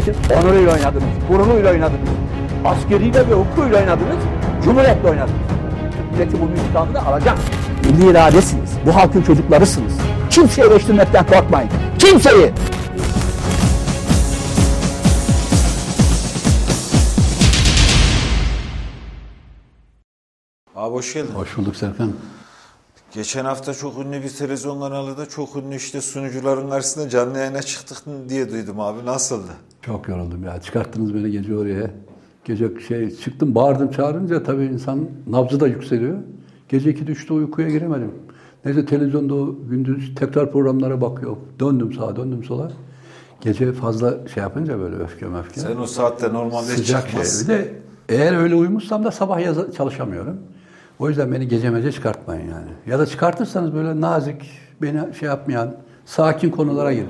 [0.00, 2.08] memleketin onuruyla oynadınız, gururuyla oynadınız.
[2.64, 4.24] Askeriyle ve hukukuyla oynadınız,
[4.64, 5.40] cumhuriyetle oynadınız.
[5.92, 7.38] Türk milleti bunun intikamını alacak.
[7.84, 9.92] Milli iradesiniz, bu halkın çocuklarısınız.
[10.30, 11.70] Kimseyi eleştirmekten korkmayın.
[11.98, 12.52] Kimseyi!
[20.76, 21.34] Abi hoş geldin.
[21.34, 22.12] Hoş bulduk Serkan.
[23.12, 28.02] Geçen hafta çok ünlü bir televizyon kanalında çok ünlü işte sunucuların karşısında canlı yayına çıktık
[28.28, 29.06] diye duydum abi.
[29.06, 29.50] Nasıldı?
[29.82, 30.60] Çok yoruldum ya.
[30.60, 31.90] Çıkarttınız beni gece oraya.
[32.44, 36.18] Gece şey çıktım bağırdım çağırınca tabii insan nabzı da yükseliyor.
[36.68, 38.10] Gece iki düştü uykuya giremedim.
[38.64, 41.36] Neyse televizyonda o gündüz tekrar programlara bakıyor.
[41.60, 42.72] Döndüm sağa döndüm sola.
[43.40, 45.60] Gece fazla şey yapınca böyle öfke öfke.
[45.60, 47.08] Sen o saatte normalde Sıcak şey.
[47.10, 47.48] çıkmazsın.
[47.48, 47.72] Bir de
[48.08, 50.36] eğer öyle uyumuşsam da sabah yaza- çalışamıyorum.
[50.98, 52.68] O yüzden beni gece mece çıkartmayın yani.
[52.86, 54.50] Ya da çıkartırsanız böyle nazik,
[54.82, 55.74] beni şey yapmayan,
[56.04, 57.08] sakin konulara girin.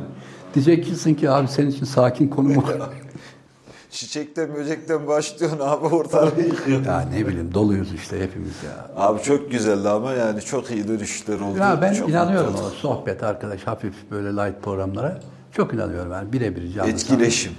[0.55, 2.65] Diyeceksin ki abi senin için sakin konu mu?
[3.91, 6.85] Çiçekten böcekten başlıyorsun abi ortalığı yıkıyorsun.
[6.85, 8.91] ya ne bileyim doluyuz işte hepimiz ya.
[8.97, 11.59] Abi çok güzeldi ama yani çok iyi dönüşler oldu.
[11.59, 15.21] Ya ben çok inanıyorum o sohbet arkadaş hafif böyle light programlara.
[15.53, 16.91] Çok inanıyorum yani birebir canlı.
[16.91, 17.53] Etkileşim.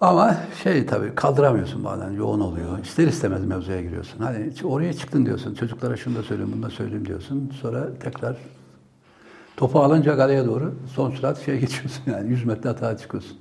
[0.00, 2.78] Ama şey tabii kaldıramıyorsun bazen yoğun oluyor.
[2.84, 4.18] İster istemez mevzuya giriyorsun.
[4.18, 5.54] Hani oraya çıktın diyorsun.
[5.54, 7.52] Çocuklara şunu da söyleyeyim, bunu da söyleyeyim diyorsun.
[7.62, 8.36] Sonra tekrar
[9.60, 13.38] topu alınca kaleye doğru son sürat şey geçiyorsun yani 100 metre hata çıkıyorsun.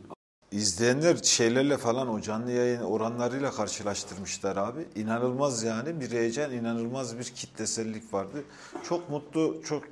[0.52, 4.86] İzleyenler şeylerle falan o canlı yayın oranlarıyla karşılaştırmışlar abi.
[4.96, 8.44] İnanılmaz yani bir heyecan, inanılmaz bir kitlesellik vardı.
[8.84, 9.84] Çok mutlu, çok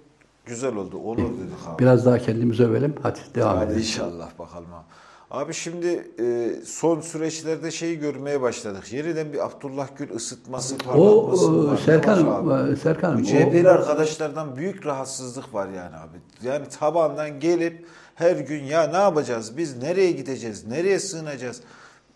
[0.45, 0.97] güzel oldu.
[0.97, 1.79] Onur dedik abi.
[1.79, 2.95] Biraz daha kendimizi övelim.
[3.03, 3.79] Hadi devam Hadi edelim.
[3.79, 4.85] inşallah bakalım abi.
[5.31, 8.93] Abi şimdi e, son süreçlerde şeyi görmeye başladık.
[8.93, 11.77] Yeniden bir Abdullah Gül ısıtması O parlatması e, var.
[11.85, 12.71] Serkan, abi.
[12.71, 16.47] e, Serkan Bu o, CHP'li arkadaşlardan büyük rahatsızlık var yani abi.
[16.47, 21.61] Yani tabandan gelip her gün ya ne yapacağız biz nereye gideceğiz nereye sığınacağız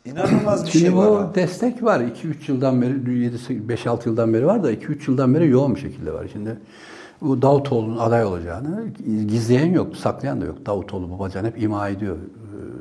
[0.06, 1.36] İnanılmaz bir Şimdi şey var abi.
[1.36, 2.00] destek var.
[2.00, 2.12] 2-3
[2.48, 6.28] yıldan beri, 5-6 yıldan beri var da 2-3 yıldan beri yoğun bir şekilde var.
[6.32, 6.58] Şimdi
[7.22, 8.88] bu Davutoğlu'nun aday olacağını
[9.28, 10.66] gizleyen yok, saklayan da yok.
[10.66, 12.18] Davutoğlu Babacan hep ima ediyor.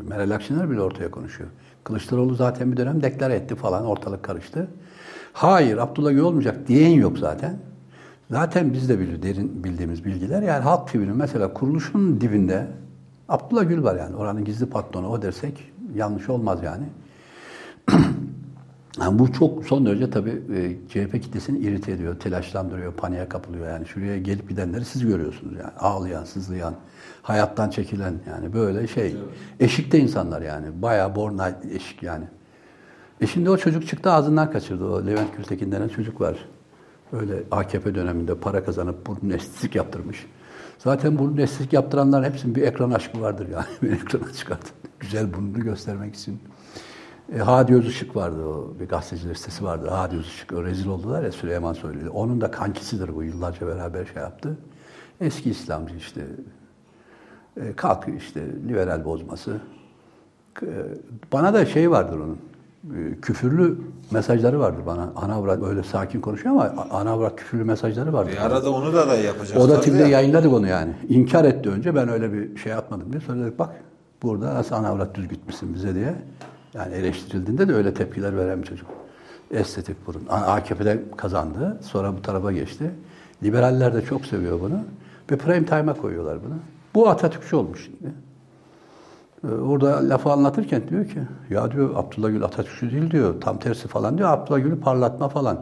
[0.08, 1.50] Meral Akşener bile ortaya konuşuyor.
[1.84, 4.68] Kılıçdaroğlu zaten bir dönem deklare etti falan, ortalık karıştı.
[5.32, 7.58] Hayır, Abdullah Gül olmayacak diyen yok zaten.
[8.30, 10.42] Zaten biz de biliyoruz, derin bildiğimiz bilgiler.
[10.42, 12.66] Yani Halk TV'nin mesela kuruluşunun dibinde
[13.28, 14.16] Abdullah Gül var yani.
[14.16, 16.84] Oranın gizli patronu o dersek yanlış olmaz yani.
[19.00, 23.68] Yani bu çok son derece tabii e, CHP kitlesini irite ediyor, telaşlandırıyor, paniğe kapılıyor.
[23.68, 25.72] Yani şuraya gelip gidenleri siz görüyorsunuz yani.
[25.78, 26.74] Ağlayan, sızlayan,
[27.22, 29.16] hayattan çekilen yani böyle şey.
[29.60, 30.82] Eşikte insanlar yani.
[30.82, 32.24] Bayağı borna eşik yani.
[33.20, 34.84] E şimdi o çocuk çıktı ağzından kaçırdı.
[34.84, 36.48] O Levent Gültekin denen çocuk var.
[37.12, 40.26] Öyle AKP döneminde para kazanıp burun estetik yaptırmış.
[40.78, 43.66] Zaten burun estetik yaptıranlar hepsinin bir ekran aşkı vardır yani.
[43.82, 44.70] Bir ekrana çıkartın.
[45.00, 46.40] Güzel burnunu göstermek için.
[47.34, 49.88] E, Hadi Özışık vardı o bir gazeteciler sitesi vardı.
[49.90, 52.10] Hadi Özışık rezil oldular ya Süleyman Soylu.
[52.10, 54.58] Onun da kankisidir bu yıllarca beraber şey yaptı.
[55.20, 56.26] Eski İslamcı işte.
[57.56, 59.56] E, kalkıyor işte liberal bozması.
[60.62, 60.68] E,
[61.32, 62.38] bana da şey vardır onun.
[62.96, 63.78] e, küfürlü
[64.10, 65.12] mesajları vardır bana.
[65.16, 68.32] Ana avrat öyle sakin konuşuyor ama ana avrat küfürlü mesajları vardır.
[68.32, 69.64] Bir arada onu da da yapacaklar.
[69.64, 70.08] O da TİB'de ya.
[70.08, 70.92] yayınladık onu yani.
[71.08, 73.20] İnkar etti önce ben öyle bir şey atmadım diye.
[73.20, 73.70] Sonra dedik bak
[74.22, 76.14] burada nasıl ana avrat düz gitmişsin bize diye.
[76.74, 78.86] Yani eleştirildiğinde de öyle tepkiler veren bir çocuk.
[79.50, 80.22] Estetik burun.
[80.28, 81.78] AKP'de kazandı.
[81.82, 82.90] Sonra bu tarafa geçti.
[83.42, 84.80] Liberaller de çok seviyor bunu.
[85.30, 86.54] Ve prime time'a koyuyorlar bunu.
[86.94, 88.14] Bu Atatürkçü olmuş şimdi.
[89.44, 91.18] Ee, Orada lafı anlatırken diyor ki,
[91.50, 95.60] ya diyor Abdullah Gül Atatürkçü değil diyor, tam tersi falan diyor, Abdullah Gül'ü parlatma falan.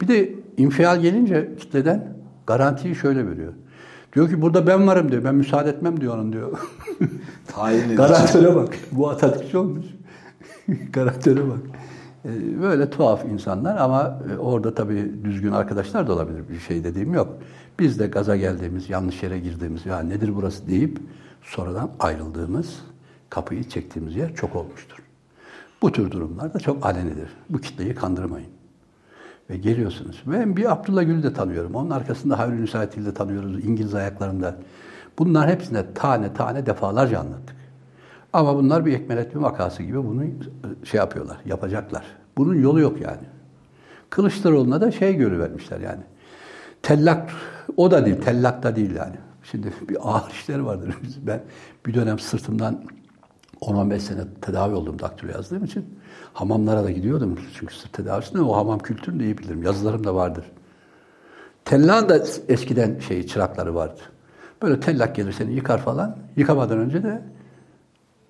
[0.00, 3.52] Bir de infial gelince kitleden garantiyi şöyle veriyor.
[4.14, 6.58] Diyor ki burada ben varım diyor, ben müsaade etmem diyor onun diyor.
[7.46, 7.96] Tayin.
[7.96, 9.86] Garantöre bak, bu Atatürkçü olmuş.
[10.92, 11.58] Garantöre bak.
[12.24, 16.48] Ee, Böyle tuhaf insanlar ama e, orada tabii düzgün arkadaşlar da olabilir.
[16.48, 17.38] Bir şey dediğim yok.
[17.82, 20.98] Biz de gaza geldiğimiz, yanlış yere girdiğimiz, ya nedir burası deyip
[21.42, 22.82] sonradan ayrıldığımız,
[23.30, 24.98] kapıyı çektiğimiz yer çok olmuştur.
[25.82, 27.28] Bu tür durumlar da çok alenidir.
[27.48, 28.48] Bu kitleyi kandırmayın.
[29.50, 30.22] Ve geliyorsunuz.
[30.26, 31.74] Ben bir Abdullah Gül'ü de tanıyorum.
[31.74, 33.64] Onun arkasında Havli Müsaitil'i de tanıyoruz.
[33.64, 34.56] İngiliz ayaklarında.
[35.18, 37.56] Bunlar hepsine tane tane defalarca anlattık.
[38.32, 40.24] Ama bunlar bir ekmeletme vakası gibi bunu
[40.84, 42.04] şey yapıyorlar, yapacaklar.
[42.36, 43.26] Bunun yolu yok yani.
[44.10, 46.02] Kılıçdaroğlu'na da şey vermişler yani.
[46.82, 47.30] Tellak,
[47.76, 49.16] o da değil, tellak da değil yani.
[49.50, 50.96] Şimdi bir ağır işleri vardır.
[51.26, 51.42] Ben
[51.86, 52.84] bir dönem sırtımdan
[53.60, 55.98] 10-15 sene tedavi oldum daktilo yazdığım için.
[56.32, 59.62] Hamamlara da gidiyordum çünkü sırt tedavisinde o hamam kültürünü de iyi bilirim.
[59.62, 60.44] Yazılarım da vardır.
[61.64, 64.00] Tellak'ın da eskiden şey çırakları vardı.
[64.62, 66.16] Böyle tellak gelir seni yıkar falan.
[66.36, 67.22] Yıkamadan önce de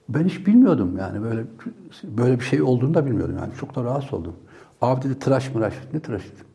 [0.08, 1.44] Ben hiç bilmiyordum yani böyle
[2.04, 4.36] böyle bir şey olduğunu da bilmiyordum yani çok da rahatsız oldum.
[4.80, 5.74] Abi dedi tıraş mıraş.
[5.94, 6.46] Ne tıraş dedim.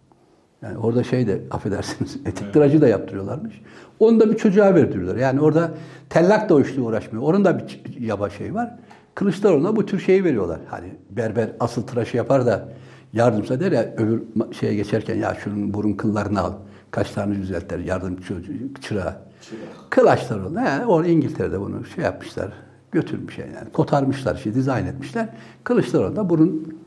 [0.61, 3.61] Yani orada şey de affedersiniz etik tıraşı da yaptırıyorlarmış.
[3.99, 5.15] Onu da bir çocuğa verdiriyorlar.
[5.15, 5.71] Yani orada
[6.09, 7.23] tellak da o işle uğraşmıyor.
[7.23, 8.75] Onun da bir yaba şey var.
[9.15, 10.59] Kılıçdaroğlu'na bu tür şeyi veriyorlar.
[10.67, 12.69] Hani berber asıl tıraşı yapar da
[13.13, 14.21] yardımsa der ya öbür
[14.59, 16.53] şeye geçerken ya şunun burun kıllarını al.
[16.91, 19.15] Kaşlarını düzeltir yardımcı çocuğu, çırağı.
[19.89, 20.55] Kılıçdaroğlu.
[20.55, 22.53] Yani o İngiltere'de bunu şey yapmışlar.
[22.91, 23.71] Götürmüş yani.
[23.73, 25.29] Kotarmışlar, şey, dizayn etmişler.
[25.63, 26.77] Kılıçdaroğlu da burun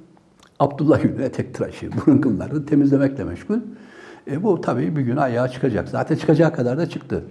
[0.61, 3.59] Abdullah Gül'ün etek tıraşı, burun kıllarını temizlemekle meşgul.
[4.31, 5.89] E, bu tabii bir gün ayağa çıkacak.
[5.89, 7.25] Zaten çıkacağı kadar da çıktı.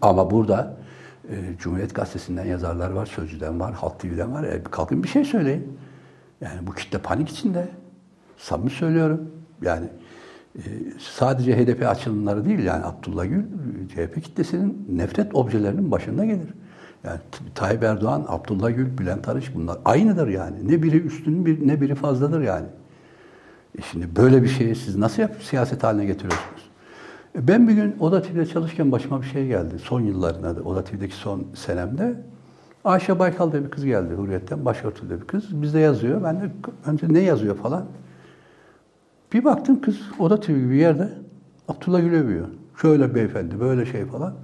[0.00, 0.76] Ama burada
[1.28, 4.44] e, Cumhuriyet Gazetesi'nden yazarlar var, Sözcü'den var, Halk TV'den var.
[4.44, 5.78] E, kalkın bir şey söyleyin.
[6.40, 7.68] Yani bu kitle panik içinde.
[8.36, 9.30] Samimi söylüyorum.
[9.62, 9.86] Yani
[10.56, 10.62] e,
[10.98, 13.44] sadece HDP açılımları değil yani Abdullah Gül
[13.88, 16.48] CHP kitlesinin nefret objelerinin başında gelir.
[17.04, 17.18] Yani
[17.54, 20.68] Tayyip Erdoğan, Abdullah Gül, Bülent Arıç bunlar aynıdır yani.
[20.68, 22.66] Ne biri üstün bir ne biri fazladır yani.
[23.78, 26.70] E şimdi böyle bir şeyi siz nasıl yap siyaset haline getiriyorsunuz?
[27.38, 29.78] E ben bir gün Oda TV'de çalışırken başıma bir şey geldi.
[29.78, 32.14] Son yıllarında da Oda TV'deki son senemde.
[32.84, 34.64] Ayşe Baykal diye bir kız geldi Hürriyet'ten.
[34.64, 35.62] Başörtülü bir kız.
[35.62, 36.24] Bizde yazıyor.
[36.24, 36.50] Ben de
[36.86, 37.84] önce ne yazıyor falan.
[39.32, 41.08] Bir baktım kız Oda TV gibi yerde
[41.68, 42.46] Abdullah Gül'ü övüyor.
[42.80, 44.34] Şöyle beyefendi, böyle şey falan.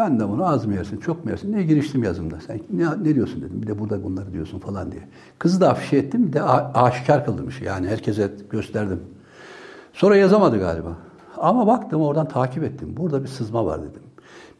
[0.00, 2.40] Ben de bunu az mı yersin, çok mu yersin diye giriştim yazımda.
[2.46, 3.62] Sen ne, ne diyorsun dedim.
[3.62, 5.02] Bir de burada bunları diyorsun falan diye.
[5.38, 6.26] Kızı da afişe ettim.
[6.26, 7.64] Bir de aşikar kıldım işi.
[7.64, 9.00] Yani herkese gösterdim.
[9.92, 10.96] Sonra yazamadı galiba.
[11.36, 12.94] Ama baktım oradan takip ettim.
[12.96, 14.02] Burada bir sızma var dedim.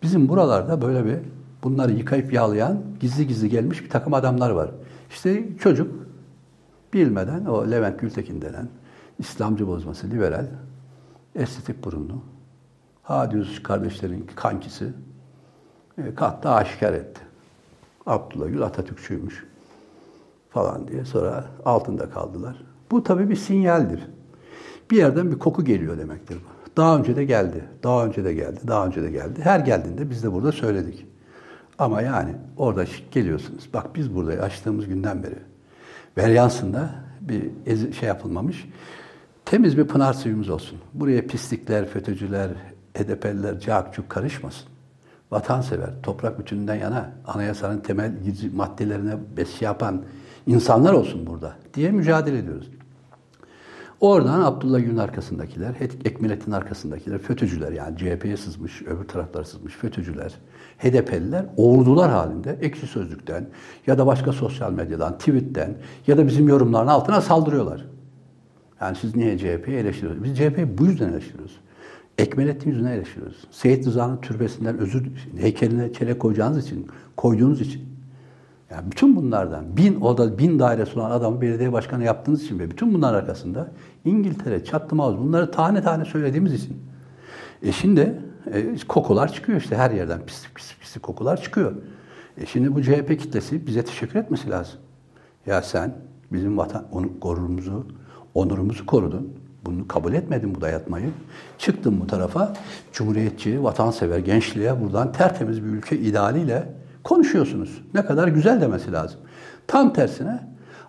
[0.03, 1.17] Bizim buralarda böyle bir
[1.63, 4.71] bunları yıkayıp yağlayan gizli gizli gelmiş bir takım adamlar var.
[5.11, 5.95] İşte çocuk
[6.93, 8.69] bilmeden o Levent Gültekin denen
[9.19, 10.47] İslamcı bozması, liberal,
[11.35, 12.15] estetik burunlu,
[13.03, 14.93] Hadi Yusuf kardeşlerin kankisi
[16.07, 17.21] e, kalktı aşikar etti.
[18.07, 19.47] Abdullah Gül Atatürkçüymüş
[20.51, 22.63] falan diye sonra altında kaldılar.
[22.91, 24.01] Bu tabii bir sinyaldir.
[24.91, 26.77] Bir yerden bir koku geliyor demektir bu.
[26.77, 29.41] Daha önce de geldi, daha önce de geldi, daha önce de geldi.
[29.43, 31.07] Her geldiğinde biz de burada söyledik.
[31.79, 33.69] Ama yani orada geliyorsunuz.
[33.75, 35.39] Bak biz burada açtığımız günden beri
[36.19, 38.69] Veryansı'nda bir şey yapılmamış.
[39.45, 40.79] Temiz bir pınar suyumuz olsun.
[40.95, 42.51] Buraya pislikler, FETÖ'cüler,
[42.99, 44.70] HDP'liler, cakçuk karışmasın.
[45.31, 48.13] Vatansever, toprak bütününden yana anayasanın temel
[48.55, 50.03] maddelerine besye yapan
[50.47, 52.71] insanlar olsun burada diye mücadele ediyoruz.
[54.01, 55.75] Oradan Abdullah Gül'ün arkasındakiler,
[56.05, 60.35] Ekmelet'in arkasındakiler, FETÖ'cüler yani CHP'ye sızmış, öbür taraflara sızmış FETÖ'cüler,
[60.79, 63.49] HDP'liler ordular halinde ekşi sözlükten
[63.87, 65.75] ya da başka sosyal medyadan, tweetten
[66.07, 67.87] ya da bizim yorumların altına saldırıyorlar.
[68.81, 70.25] Yani siz niye CHP'yi eleştiriyorsunuz?
[70.25, 71.61] Biz CHP'yi bu yüzden eleştiriyoruz.
[72.21, 73.45] Ekmelettin yüzünden eleştiriyoruz.
[73.51, 75.07] Seyit Rıza'nın türbesinden özür,
[75.37, 76.87] heykeline çelek koyacağınız için,
[77.17, 77.83] koyduğunuz için.
[78.71, 82.95] Yani bütün bunlardan bin oda bin dairesi olan adamı belediye başkanı yaptığınız için ve bütün
[82.95, 83.73] bunların arkasında
[84.05, 86.77] İngiltere, Çattım bunları tane tane söylediğimiz için.
[87.63, 91.73] E şimdi e, kokular çıkıyor işte her yerden pislik pislik pislik kokular çıkıyor.
[92.39, 94.81] E şimdi bu CHP kitlesi bize teşekkür etmesi lazım.
[95.47, 95.95] Ya sen
[96.33, 97.87] bizim vatan onu, gururumuzu,
[98.35, 99.40] onurumuzu korudun.
[99.65, 101.11] Bunu kabul etmedin bu dayatmayı.
[101.59, 102.53] Çıktın bu tarafa
[102.93, 106.69] cumhuriyetçi, vatansever gençliğe buradan tertemiz bir ülke idealiyle
[107.05, 107.83] konuşuyorsunuz.
[107.95, 109.21] Ne kadar güzel demesi lazım.
[109.67, 110.41] Tam tersine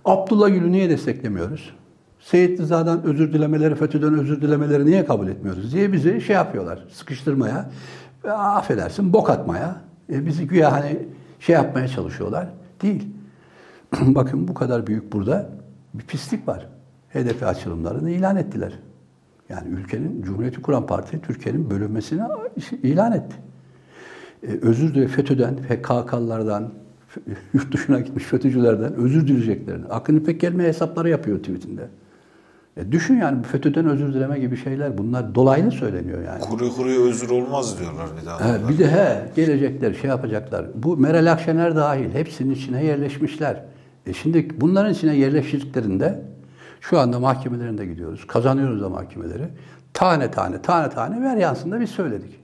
[0.06, 1.74] Abdullah Gül'ü niye desteklemiyoruz?
[2.20, 7.70] Seyit Rıza'dan özür dilemeleri, FETÖ'den özür dilemeleri niye kabul etmiyoruz diye bizi şey yapıyorlar, sıkıştırmaya,
[8.24, 9.76] ve affedersin bok atmaya,
[10.14, 11.00] e, bizi güya hani
[11.40, 12.48] şey yapmaya çalışıyorlar.
[12.82, 13.08] Değil.
[14.02, 15.50] Bakın bu kadar büyük burada
[15.94, 16.68] bir pislik var.
[17.14, 18.74] HDP açılımlarını ilan ettiler.
[19.50, 22.22] Yani ülkenin, Cumhuriyeti kuran parti Türkiye'nin bölünmesini
[22.84, 23.36] ilan etti.
[24.44, 26.72] Ee, özür dile FETÖ'den, PKK'lardan,
[27.54, 29.86] yurt dışına gitmiş FETÖ'cülerden özür dileyeceklerini.
[29.86, 31.88] Akın İpek gelmeye hesapları yapıyor tweetinde.
[32.78, 36.40] E düşün yani FETÖ'den özür dileme gibi şeyler bunlar dolaylı söyleniyor yani.
[36.40, 38.54] Kuru kuruya özür olmaz diyorlar bir daha.
[38.54, 40.66] He, bir de he gelecekler şey yapacaklar.
[40.76, 43.64] Bu Meral Akşener dahil hepsinin içine yerleşmişler.
[44.06, 46.22] E şimdi bunların içine yerleştirdiklerinde
[46.82, 48.28] şu anda mahkemelerinde gidiyoruz.
[48.28, 49.48] Kazanıyoruz da mahkemeleri.
[49.94, 52.40] Tane tane tane tane ver yansın da biz söyledik.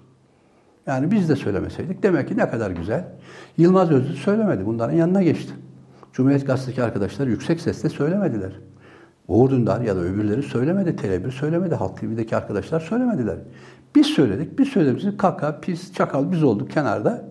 [0.88, 3.06] Yani biz de söylemeseydik demek ki ne kadar güzel.
[3.58, 4.65] Yılmaz Özlü söylemedi.
[4.65, 5.53] Bunların yanına geçti.
[6.13, 8.51] Cumhuriyet Gazetesi arkadaşlar yüksek sesle söylemediler.
[9.27, 10.89] Uğur Dündar ya da öbürleri söylemedi.
[10.89, 11.75] Tele1 söylemedi.
[11.75, 13.38] Halk TV'deki arkadaşlar söylemediler.
[13.96, 14.60] Biz söyledik.
[14.60, 17.25] Biz söylediğimiz kaka, pis, çakal biz olduk kenarda.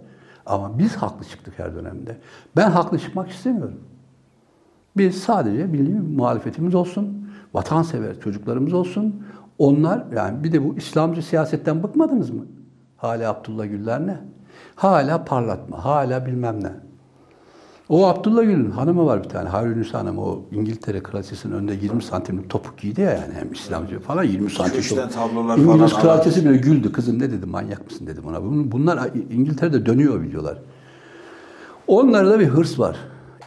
[0.46, 2.16] Ama biz haklı çıktık her dönemde.
[2.56, 3.80] Ben haklı çıkmak istemiyorum.
[4.96, 9.22] Biz sadece milli muhalefetimiz olsun, vatansever çocuklarımız olsun.
[9.58, 12.46] Onlar yani bir de bu İslamcı siyasetten bıkmadınız mı?
[12.96, 14.16] Hala Abdullah Güller ne?
[14.74, 16.70] Hala parlatma, hala bilmem ne.
[17.88, 19.48] O Abdullah Gül'ün hanımı var bir tane.
[19.48, 24.24] Harunüsa Hanım o İngiltere kraliçesinin önünde 20 santimlik topuk giydi ya yani hem İslamcı falan
[24.24, 26.92] 20 santim Üçten tablolar İngiliz falan kraliçesi bile güldü.
[26.92, 28.36] Kızım ne dedi manyak mısın dedi buna.
[28.36, 30.58] Bun- Bunlar İngiltere'de dönüyor videolar.
[31.86, 32.96] Onlarda bir hırs var.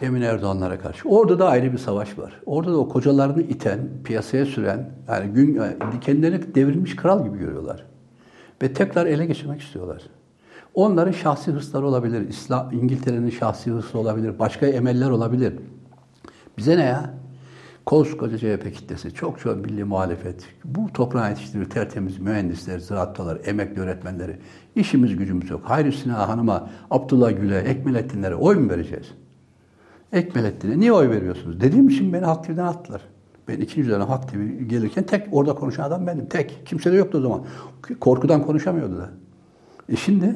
[0.01, 1.09] Emin Erdoğanlara karşı.
[1.09, 2.41] Orada da ayrı bir savaş var.
[2.45, 7.85] Orada da o kocalarını iten, piyasaya süren, yani gün yani kendilerini devrilmiş kral gibi görüyorlar.
[8.61, 10.01] Ve tekrar ele geçirmek istiyorlar.
[10.73, 12.29] Onların şahsi hırsları olabilir.
[12.29, 14.39] İslam, İngiltere'nin şahsi hırsı olabilir.
[14.39, 15.53] Başka emeller olabilir.
[16.57, 17.13] Bize ne ya?
[17.85, 20.45] Koskoca CHP kitlesi, çok çok milli muhalefet.
[20.65, 24.37] Bu toprağı yetiştiriyor tertemiz mühendisler, ziraatçılar, emekli öğretmenleri.
[24.75, 25.61] İşimiz gücümüz yok.
[25.63, 29.13] Hayri Sina Hanım'a, Abdullah Gül'e, Ekmelettinlere oy mu vereceğiz?
[30.13, 31.61] Ekmelettin'e niye oy veriyorsunuz?
[31.61, 33.01] Dediğim için beni Halk TV'den attılar.
[33.47, 36.25] Ben ikinci dönem Halk TV gelirken tek orada konuşan adam benim.
[36.25, 36.61] Tek.
[36.65, 37.45] Kimse de yoktu o zaman.
[37.99, 39.09] Korkudan konuşamıyordu da.
[39.89, 40.35] E şimdi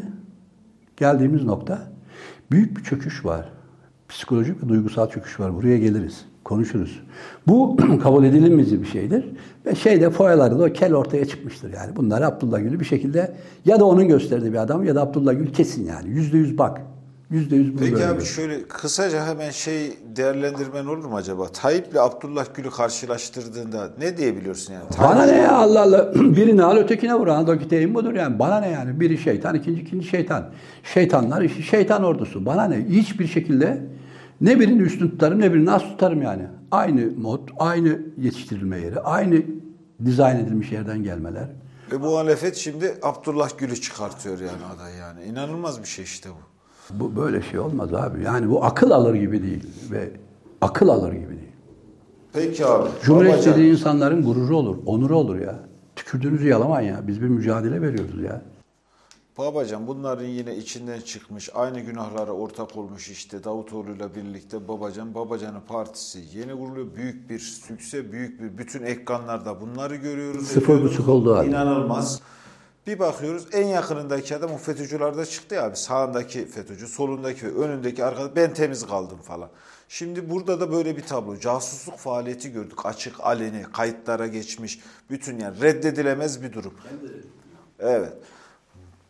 [0.98, 1.88] geldiğimiz nokta
[2.52, 3.50] büyük bir çöküş var.
[4.10, 5.56] Psikolojik ve duygusal çöküş var.
[5.56, 6.26] Buraya geliriz.
[6.44, 7.04] Konuşuruz.
[7.48, 9.26] Bu kabul edilemez bir şeydir.
[9.66, 11.96] Ve şeyde foyalarda o kel ortaya çıkmıştır yani.
[11.96, 15.54] Bunlar Abdullah Gül'ü bir şekilde ya da onun gösterdiği bir adam ya da Abdullah Gül
[15.54, 16.10] kesin yani.
[16.10, 16.82] Yüzde yüz bak.
[17.30, 21.48] Yüzde yüz bunu Peki böyle abi şöyle kısaca hemen şey değerlendirmen olur mu acaba?
[21.48, 24.90] Tayyip'le Abdullah Gül'ü karşılaştırdığında ne diyebiliyorsun yani?
[24.90, 26.14] Tayyip- Bana ne ya Allah Allah.
[26.16, 27.28] Birini al ötekine vur.
[27.28, 28.40] Anadolu deyim budur yani.
[28.40, 29.00] Bana ne yani?
[29.00, 30.50] Biri şeytan, ikinci ikinci şeytan.
[30.84, 32.46] Şeytanlar işi şeytan ordusu.
[32.46, 32.86] Bana ne?
[32.90, 33.82] Hiçbir şekilde
[34.42, 36.44] ne birini üstün tutarım ne birini az tutarım yani.
[36.72, 39.42] Aynı mod, aynı yetiştirilme yeri, aynı
[40.06, 41.48] dizayn edilmiş yerden gelmeler.
[41.92, 45.24] Ve bu muhalefet şimdi Abdullah Gül'ü çıkartıyor yani aday yani.
[45.24, 46.53] İnanılmaz bir şey işte bu.
[46.90, 48.24] Bu böyle şey olmaz abi.
[48.24, 50.12] Yani bu akıl alır gibi değil ve
[50.62, 51.52] akıl alır gibi değil.
[52.34, 52.90] Peki abi.
[53.04, 55.60] Cumhuriyet Babacan, dediği insanların gururu olur, onuru olur ya.
[55.96, 57.08] Tükürdüğünüzü yalamayın ya.
[57.08, 58.42] Biz bir mücadele veriyoruz ya.
[59.38, 65.16] Babacan bunların yine içinden çıkmış aynı günahlara ortak olmuş işte Davutoğlu'yla birlikte Babacan.
[65.16, 66.88] Babacan'ın partisi yeni kuruluyor.
[66.96, 70.48] Büyük bir sükse, büyük bir bütün ekranlarda bunları görüyoruz.
[70.48, 71.48] Sıfır buçuk oldu abi.
[71.48, 72.22] İnanılmaz.
[72.88, 75.76] Bir bakıyoruz en yakınındaki adam o FETÖ'cülerde çıktı ya abi.
[75.76, 79.50] Sağındaki FETÖ'cü, solundaki ve önündeki arkada ben temiz kaldım falan.
[79.90, 81.40] Şimdi burada da böyle bir tablo.
[81.40, 82.86] Casusluk faaliyeti gördük.
[82.86, 84.80] Açık, aleni, kayıtlara geçmiş.
[85.10, 86.74] Bütün yani reddedilemez bir durum.
[87.80, 88.14] Evet.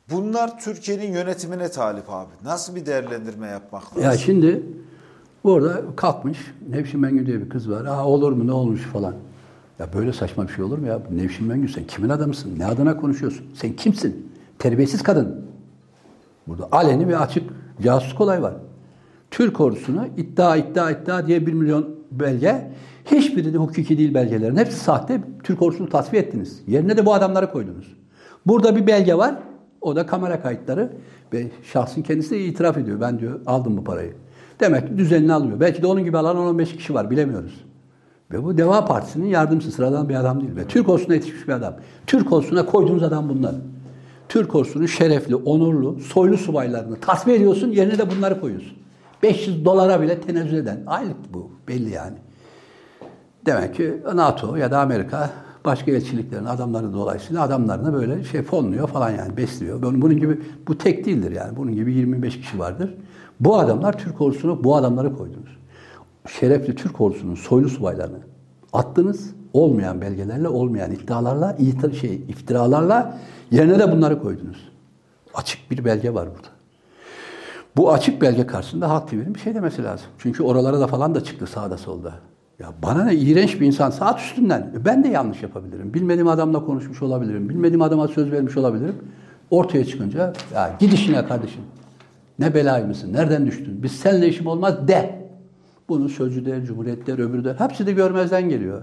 [0.10, 2.32] Bunlar Türkiye'nin yönetimine talip abi.
[2.44, 4.04] Nasıl bir değerlendirme yapmak lazım?
[4.04, 4.64] Ya şimdi
[5.44, 6.38] orada kalkmış
[6.70, 7.86] Nevşin Mengü diye bir kız var.
[7.86, 9.16] Aa olur mu ne olmuş falan.
[9.80, 11.00] Ya böyle saçma bir şey olur mu ya?
[11.12, 12.60] Nevşin Mengü sen kimin adamısın?
[12.60, 13.46] Ne adına konuşuyorsun?
[13.54, 14.32] Sen kimsin?
[14.60, 15.46] Terbiyesiz kadın.
[16.48, 17.44] Burada aleni ve açık
[17.82, 18.54] casusluk olay var.
[19.32, 22.72] Türk ordusuna iddia iddia iddia diye bir milyon belge
[23.06, 24.58] hiçbiri de hukuki değil belgelerin.
[24.58, 25.22] Hepsi sahte.
[25.44, 26.62] Türk ordusunu tasfiye ettiniz.
[26.68, 27.98] Yerine de bu adamları koydunuz.
[28.46, 29.36] Burada bir belge var.
[29.82, 30.94] O da kamera kayıtları
[31.34, 33.02] ve şahsın kendisi de itiraf ediyor.
[33.02, 34.14] Ben diyor aldım bu parayı.
[34.60, 35.60] Demek ki düzenini alıyor.
[35.60, 37.66] Belki de onun gibi alan 15 kişi var bilemiyoruz.
[38.34, 40.56] Ve bu Deva Partisi'nin yardımcısı sıradan bir adam değil.
[40.56, 41.74] Ve Türk ordusuna yetişmiş bir adam.
[42.08, 43.56] Türk ordusuna koyduğunuz adam bunlar.
[44.30, 48.78] Türk ordusunun şerefli, onurlu, soylu subaylarını tasfiye ediyorsun, yerine de bunları koyuyorsun.
[49.24, 50.84] 500 dolara bile tenezzül eden.
[50.88, 52.18] Aylık bu, belli yani.
[53.46, 55.30] Demek ki NATO ya da Amerika
[55.66, 59.82] başka elçiliklerin adamları dolayısıyla adamlarını böyle şey fonluyor falan yani besliyor.
[59.82, 61.58] Bunun gibi bu tek değildir yani.
[61.58, 62.96] Bunun gibi 25 kişi vardır.
[63.40, 65.58] Bu adamlar Türk ordusunu bu adamları koydunuz.
[66.28, 68.18] Şerefli Türk ordusunun soylu subaylarını
[68.74, 69.34] attınız.
[69.54, 73.18] Olmayan belgelerle, olmayan iddialarla, itir, şey, iftiralarla
[73.52, 74.70] yerine de bunları koydunuz.
[75.34, 76.48] Açık bir belge var burada.
[77.78, 80.08] Bu açık belge karşısında Halk TV'nin bir şey demesi lazım.
[80.18, 82.14] Çünkü oralara da falan da çıktı sağda solda.
[82.60, 84.72] Ya bana ne iğrenç bir insan saat üstünden.
[84.86, 85.94] Ben de yanlış yapabilirim.
[85.94, 87.50] Bilmediğim adamla konuşmuş olabilirim.
[87.50, 88.96] Bilmediğim adama söz vermiş olabilirim.
[89.50, 91.62] Ortaya çıkınca ya git işine kardeşim.
[92.40, 93.14] Ne belayı mısın?
[93.14, 93.84] Nereden düştün?
[93.84, 95.23] Biz seninle işim olmaz de.
[95.94, 97.56] Bunu sözcü der, cumhuriyet der, öbürü der.
[97.56, 98.82] Hepsi de görmezden geliyor.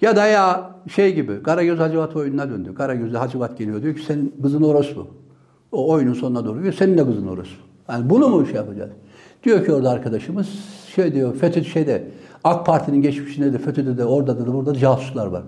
[0.00, 2.74] Ya da ya şey gibi Karagöz Hacivat oyununa döndü.
[2.74, 5.06] Karagöz'de Hacivat geliyor diyor ki senin kızın orospu.
[5.72, 7.62] O oyunun sonuna doğru diyor senin de kızın orospu.
[7.88, 8.90] Yani bunu mu şey yapacağız?
[9.42, 10.48] Diyor ki orada arkadaşımız
[10.94, 12.08] şey diyor FETÖ şeyde
[12.44, 15.42] AK Parti'nin geçmişinde de FETÖ'de de orada da burada da casuslar var.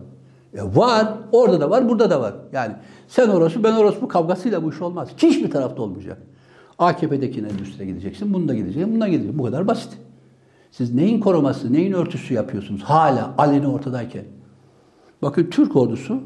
[0.56, 2.34] Ya var, orada da var, burada da var.
[2.52, 2.72] Yani
[3.08, 5.08] sen orası, ben orası bu kavgasıyla bu iş olmaz.
[5.16, 6.18] Hiçbir tarafta olmayacak.
[6.78, 9.38] AKP'dekine üstüne gideceksin, bunda gideceksin, bunda gideceksin.
[9.38, 9.98] Bu kadar basit.
[10.70, 14.24] Siz neyin koruması, neyin örtüsü yapıyorsunuz hala aleni ortadayken?
[15.22, 16.22] Bakın Türk ordusu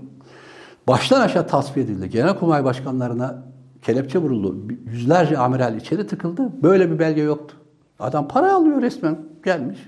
[0.89, 2.11] baştan aşağı tasfiye edildi.
[2.11, 3.45] Genelkurmay başkanlarına
[3.83, 4.57] kelepçe vuruldu.
[4.87, 6.63] Yüzlerce amiral içeri tıkıldı.
[6.63, 7.57] Böyle bir belge yoktu.
[7.99, 9.19] Adam para alıyor resmen.
[9.45, 9.79] Gelmiş.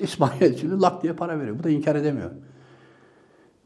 [0.00, 1.58] İsmail Elçili lak diye para veriyor.
[1.58, 2.30] Bu da inkar edemiyor.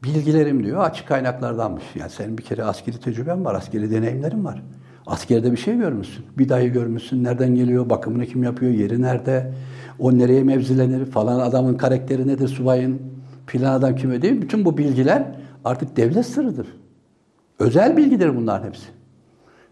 [0.03, 1.83] Bilgilerim diyor açık kaynaklardanmış.
[1.95, 4.63] Yani senin bir kere askeri tecrüben var, askeri deneyimlerin var.
[5.05, 6.25] Askerde bir şey görmüşsün.
[6.37, 7.23] Bir dayı görmüşsün.
[7.23, 7.89] Nereden geliyor?
[7.89, 8.71] Bakımını kim yapıyor?
[8.71, 9.53] Yeri nerede?
[9.99, 11.05] O nereye mevzilenir?
[11.05, 12.47] Falan adamın karakteri nedir?
[12.47, 13.01] Subayın
[13.45, 14.41] filan adam kime değil.
[14.41, 15.25] Bütün bu bilgiler
[15.65, 16.67] artık devlet sırrıdır.
[17.59, 18.87] Özel bilgidir bunların hepsi.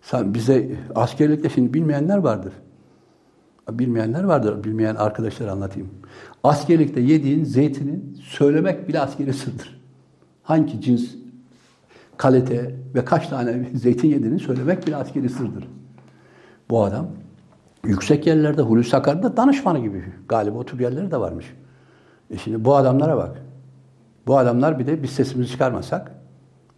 [0.02, 2.54] Sen bize askerlikte şimdi bilmeyenler vardır.
[3.72, 4.64] Bilmeyenler vardır.
[4.64, 5.90] Bilmeyen arkadaşlar anlatayım.
[6.44, 9.82] Askerlikte yediğin zeytinin söylemek bile askeri sırdır.
[10.44, 11.16] Hangi cins,
[12.18, 15.68] kalite ve kaç tane zeytin yediğini söylemek bile askeri sırdır.
[16.70, 17.08] Bu adam
[17.86, 20.04] yüksek yerlerde Hulusi Akar'da danışmanı gibi.
[20.30, 21.54] Galiba o tür yerleri de varmış.
[22.30, 23.42] E şimdi bu adamlara bak.
[24.28, 26.12] Bu adamlar bir de biz sesimizi çıkarmasak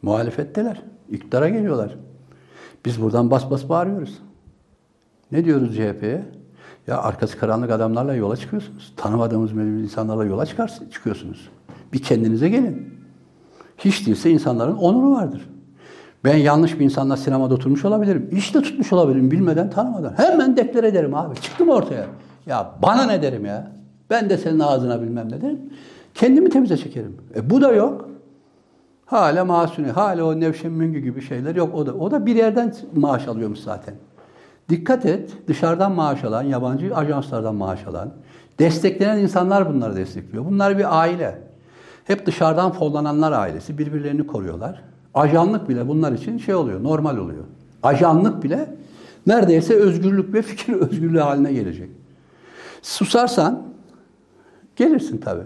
[0.02, 0.82] muhalefetteler.
[1.10, 1.96] İktidara geliyorlar.
[2.86, 4.20] Biz buradan bas bas bağırıyoruz.
[5.32, 6.26] Ne diyoruz CHP'ye?
[6.88, 8.94] Ya arkası karanlık adamlarla yola çıkıyorsunuz.
[8.98, 11.50] Tanımadığımız insanlarla yola çıkar, çıkıyorsunuz.
[11.94, 12.94] Bir kendinize gelin.
[13.78, 15.50] Hiç değilse insanların onuru vardır.
[16.26, 18.30] Ben yanlış bir insanla sinemada oturmuş olabilirim.
[18.32, 20.14] İşte tutmuş olabilirim bilmeden tanımadan.
[20.18, 21.36] Hemen deklar ederim abi.
[21.36, 22.06] Çıktım ortaya.
[22.46, 23.72] Ya bana ne derim ya?
[24.10, 25.60] Ben de senin ağzına bilmem ne derim.
[26.14, 27.18] Kendimi temize çekerim.
[27.36, 28.10] E bu da yok.
[29.06, 31.76] Hala masuni, hala o Nevşin Müngü gibi şeyler yok.
[31.76, 33.96] O da, o da bir yerden maaş alıyormuş zaten.
[34.70, 38.14] Dikkat et, dışarıdan maaş alan, yabancı ajanslardan maaş alan,
[38.60, 40.46] desteklenen insanlar bunları destekliyor.
[40.46, 41.42] Bunlar bir aile.
[42.06, 44.95] Hep dışarıdan fonlananlar ailesi, birbirlerini koruyorlar.
[45.16, 47.44] Ajanlık bile bunlar için şey oluyor, normal oluyor.
[47.84, 48.76] Ajanlık bile
[49.28, 51.90] neredeyse özgürlük ve fikir özgürlüğü haline gelecek.
[52.82, 53.64] Susarsan
[54.76, 55.44] gelirsin tabii.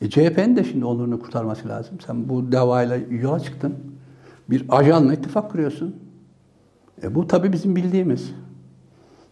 [0.00, 1.98] E, CHP'nin de şimdi onurunu kurtarması lazım.
[2.06, 3.74] Sen bu davayla yola çıktın.
[4.50, 5.96] Bir ajanla ittifak kuruyorsun.
[7.02, 8.32] E, bu tabii bizim bildiğimiz.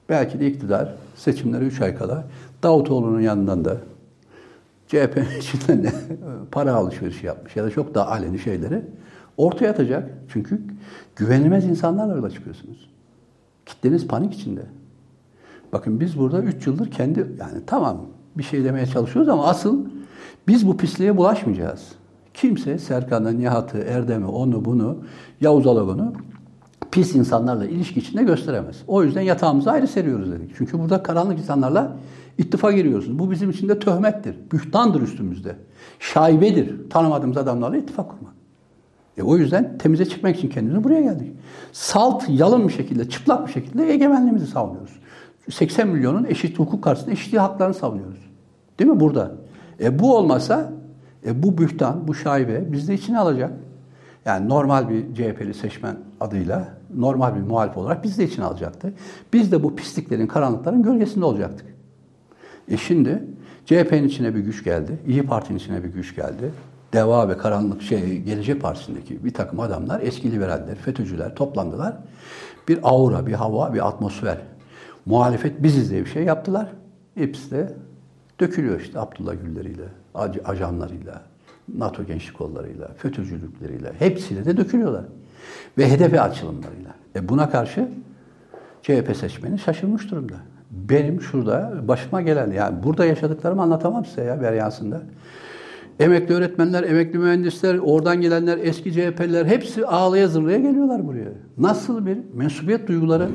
[0.08, 2.24] Belki de iktidar seçimlere 3 ay kala
[2.62, 3.76] Davutoğlu'nun yanından da
[4.88, 5.92] CHP'nin içinden de
[6.52, 8.82] para alışverişi yapmış ya da çok daha aleni şeyleri
[9.36, 10.10] ortaya atacak.
[10.28, 10.60] Çünkü
[11.16, 12.90] güvenilmez insanlarla yola çıkıyorsunuz.
[13.66, 14.62] Kitleniz panik içinde.
[15.72, 18.00] Bakın biz burada 3 yıldır kendi yani tamam
[18.36, 19.86] bir şey demeye çalışıyoruz ama asıl
[20.48, 21.92] biz bu pisliğe bulaşmayacağız.
[22.34, 24.98] Kimse Serkan'ı, Nihat'ı, Erdem'i, onu bunu,
[25.40, 26.12] Yavuz Alagon'u
[26.94, 28.82] pis insanlarla ilişki içinde gösteremez.
[28.86, 30.50] O yüzden yatağımızı ayrı seriyoruz dedik.
[30.58, 31.96] Çünkü burada karanlık insanlarla
[32.38, 33.18] ittifak giriyorsunuz.
[33.18, 34.36] Bu bizim için de töhmettir.
[34.52, 35.56] Bühtandır üstümüzde.
[35.98, 36.90] Şaibedir.
[36.90, 38.33] Tanımadığımız adamlarla ittifak kurmak.
[39.18, 41.32] E o yüzden temize çıkmak için kendimizi buraya geldik.
[41.72, 45.00] Salt, yalın bir şekilde, çıplak bir şekilde egemenliğimizi savunuyoruz.
[45.50, 48.30] 80 milyonun eşit hukuk karşısında eşitliği haklarını savunuyoruz.
[48.78, 49.32] Değil mi burada?
[49.80, 50.72] E bu olmasa
[51.26, 53.52] e bu bühtan, bu şaibe bizde içine alacak.
[54.24, 58.92] Yani normal bir CHP'li seçmen adıyla normal bir muhalif olarak biz de içine alacaktı.
[59.32, 61.66] Biz de bu pisliklerin, karanlıkların gölgesinde olacaktık.
[62.68, 63.22] E şimdi
[63.66, 64.98] CHP'nin içine bir güç geldi.
[65.06, 66.52] İyi Parti'nin içine bir güç geldi.
[66.94, 71.96] Deva ve Karanlık şey Gelecek Partisi'ndeki bir takım adamlar, eski liberaller, FETÖ'cüler toplandılar.
[72.68, 74.38] Bir aura, bir hava, bir atmosfer.
[75.06, 76.68] Muhalefet biziz diye bir şey yaptılar.
[77.14, 77.72] Hepsi de
[78.40, 79.84] dökülüyor işte Abdullah Gül'leriyle,
[80.44, 81.22] ajanlarıyla,
[81.74, 85.04] NATO gençlik kollarıyla, FETÖ'cülükleriyle hepsiyle de dökülüyorlar.
[85.78, 86.94] Ve hedefe açılımlarıyla.
[87.16, 87.88] E buna karşı
[88.82, 90.34] CHP seçmeni şaşırmış durumda.
[90.70, 95.02] Benim şurada başıma gelen, yani burada yaşadıklarımı anlatamam size ya Beryansı'nda.
[96.00, 101.32] Emekli öğretmenler, emekli mühendisler, oradan gelenler, eski CHP'liler hepsi ağlaya zırlaya geliyorlar buraya.
[101.58, 103.28] Nasıl bir mensubiyet duyguları?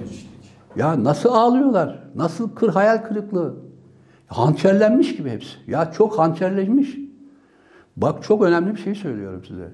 [0.76, 2.04] Ya nasıl ağlıyorlar?
[2.16, 3.56] Nasıl kır hayal kırıklığı?
[4.28, 5.58] Hançerlenmiş gibi hepsi.
[5.68, 6.98] Ya çok hançerleşmiş.
[7.98, 9.68] Bak çok önemli bir şey söylüyorum size.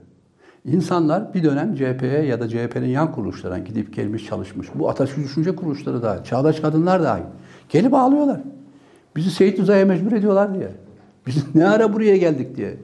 [0.65, 4.67] İnsanlar bir dönem CHP'ye ya da CHP'nin yan kuruluşlarına gidip gelmiş çalışmış.
[4.75, 7.23] Bu Atatürk düşünce kuruluşları dahil, çağdaş kadınlar dahil.
[7.69, 8.41] Gelip ağlıyorlar.
[9.15, 10.84] Bizi Seyit Rıza'ya mecbur ediyorlar diye.
[11.27, 12.77] Biz ne ara buraya geldik diye.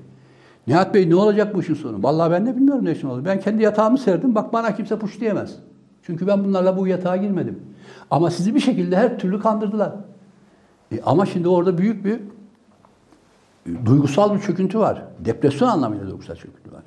[0.68, 2.04] Nihat Bey ne olacak bu işin sonu?
[2.04, 3.26] Vallahi ben de bilmiyorum ne işin olur.
[3.26, 4.36] Ben kendi yatağımı serdim.
[4.36, 5.56] Bak bana kimse puş diyemez.
[6.04, 7.60] Çünkü ben bunlarla bu yatağa girmedim.
[8.12, 9.94] Ama sizi bir şekilde her türlü kandırdılar.
[10.92, 12.20] E ama şimdi orada büyük bir
[13.66, 15.04] e, duygusal bir çöküntü var.
[15.20, 16.84] Depresyon anlamıyla duygusal çöküntü var.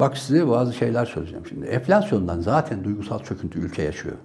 [0.00, 1.66] Bak size bazı şeyler söyleyeceğim şimdi.
[1.66, 4.16] Enflasyondan zaten duygusal çöküntü ülke yaşıyor.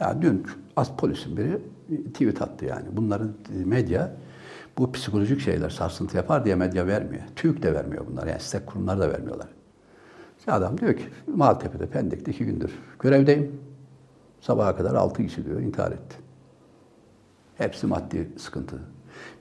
[0.00, 1.58] Ya dün az polisin biri
[2.12, 2.84] tweet attı yani.
[2.92, 4.12] Bunların e, medya
[4.78, 7.22] bu psikolojik şeyler sarsıntı yapar diye medya vermiyor.
[7.36, 8.26] TÜİK de vermiyor bunlar.
[8.26, 9.48] Yani site kurumlar da vermiyorlar.
[10.46, 13.52] Adam diyor ki Maltepe'de Pendik'te iki gündür görevdeyim.
[14.40, 16.16] Sabaha kadar altı kişi diyor intihar etti.
[17.58, 18.76] Hepsi maddi sıkıntı.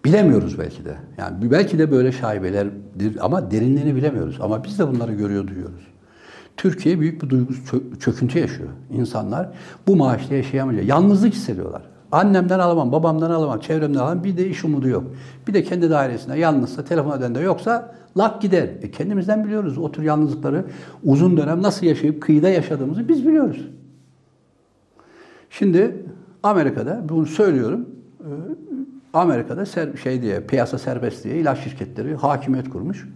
[0.06, 0.98] Bilemiyoruz belki de.
[1.18, 4.38] Yani belki de böyle şaibelerdir ama derinliğini bilemiyoruz.
[4.42, 5.88] Ama biz de bunları görüyor, duyuyoruz.
[6.58, 7.54] Türkiye büyük bir duygu
[8.00, 8.70] çöküntü yaşıyor.
[8.92, 9.50] İnsanlar
[9.88, 10.88] bu maaşla yaşayamayacak.
[10.88, 11.82] Yalnızlık hissediyorlar.
[12.12, 14.24] Annemden alamam, babamdan alamam, çevremden alamam.
[14.24, 15.04] Bir de iş umudu yok.
[15.48, 18.70] Bir de kendi dairesinde yalnızsa, telefon eden de yoksa lak gider.
[18.82, 20.66] E kendimizden biliyoruz o tür yalnızlıkları
[21.04, 23.68] uzun dönem nasıl yaşayıp kıyıda yaşadığımızı biz biliyoruz.
[25.50, 26.06] Şimdi
[26.44, 27.90] Amerika'da bunu söylüyorum.
[28.20, 28.30] e,
[29.14, 33.08] Amerika'da ser, şey diye piyasa serbest diye ilaç şirketleri hakimiyet kurmuş.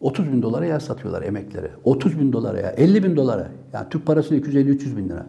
[0.00, 1.70] 30 bin dolara yer satıyorlar emeklere.
[1.84, 3.48] 30 bin dolara ya, 50 bin dolara.
[3.72, 5.26] Yani Türk parası 250-300 bin lira.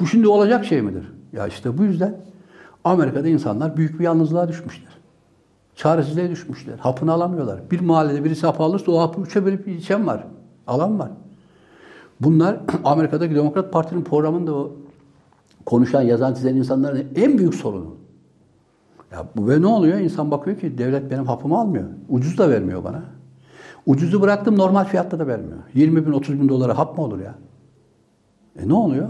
[0.00, 1.12] Bu şimdi olacak şey midir?
[1.32, 2.16] Ya işte bu yüzden
[2.84, 4.98] Amerika'da insanlar büyük bir yalnızlığa düşmüşler.
[5.76, 6.78] Çaresizliğe düşmüşler.
[6.78, 7.70] Hapını alamıyorlar.
[7.70, 10.24] Bir mahallede birisi hap alırsa o hapı üçe bölüp içen var.
[10.66, 11.10] Alan var.
[12.20, 14.72] Bunlar Amerika'daki Demokrat Parti'nin programında o
[15.66, 17.96] konuşan, yazan, çizen insanların en büyük sorunu.
[19.12, 19.98] Ya bu ve ne oluyor?
[19.98, 21.84] İnsan bakıyor ki devlet benim hapımı almıyor.
[22.08, 23.02] Ucuz da vermiyor bana.
[23.86, 25.58] Ucuzu bıraktım normal fiyatta da vermiyor.
[25.74, 27.34] 20 bin 30 bin dolara hap mı olur ya?
[28.58, 29.08] E ne oluyor?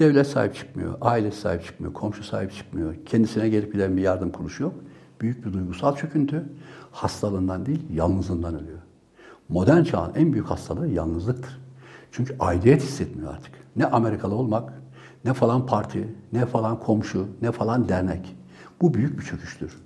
[0.00, 2.94] Devlet sahip çıkmıyor, ailesi sahip çıkmıyor, komşu sahip çıkmıyor.
[3.06, 4.74] Kendisine gelip giden bir yardım kuruluşu yok.
[5.20, 6.44] Büyük bir duygusal çöküntü.
[6.92, 8.78] Hastalığından değil, yalnızlığından ölüyor.
[9.48, 11.60] Modern çağın en büyük hastalığı yalnızlıktır.
[12.12, 13.52] Çünkü aidiyet hissetmiyor artık.
[13.76, 14.72] Ne Amerikalı olmak,
[15.24, 18.36] ne falan parti, ne falan komşu, ne falan dernek.
[18.80, 19.76] Bu büyük bir çöküştür.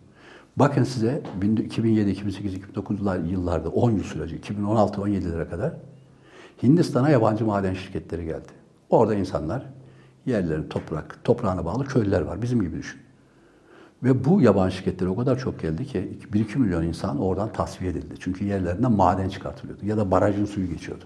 [0.57, 1.23] Bakın size
[1.65, 3.01] 2007, 2008, 2009
[3.31, 5.73] yıllarda 10 yıl süreci, 2016-17'lere kadar
[6.63, 8.53] Hindistan'a yabancı maden şirketleri geldi.
[8.91, 9.67] Orada insanlar
[10.27, 12.43] yerlerin toprak, toprağına bağlı köylüler var.
[12.43, 13.01] Bizim gibi düşün.
[14.03, 18.15] Ve bu yabancı şirketler o kadar çok geldi ki 1-2 milyon insan oradan tasfiye edildi.
[18.21, 21.05] Çünkü yerlerinden maden çıkartılıyordu ya da barajın suyu geçiyordu.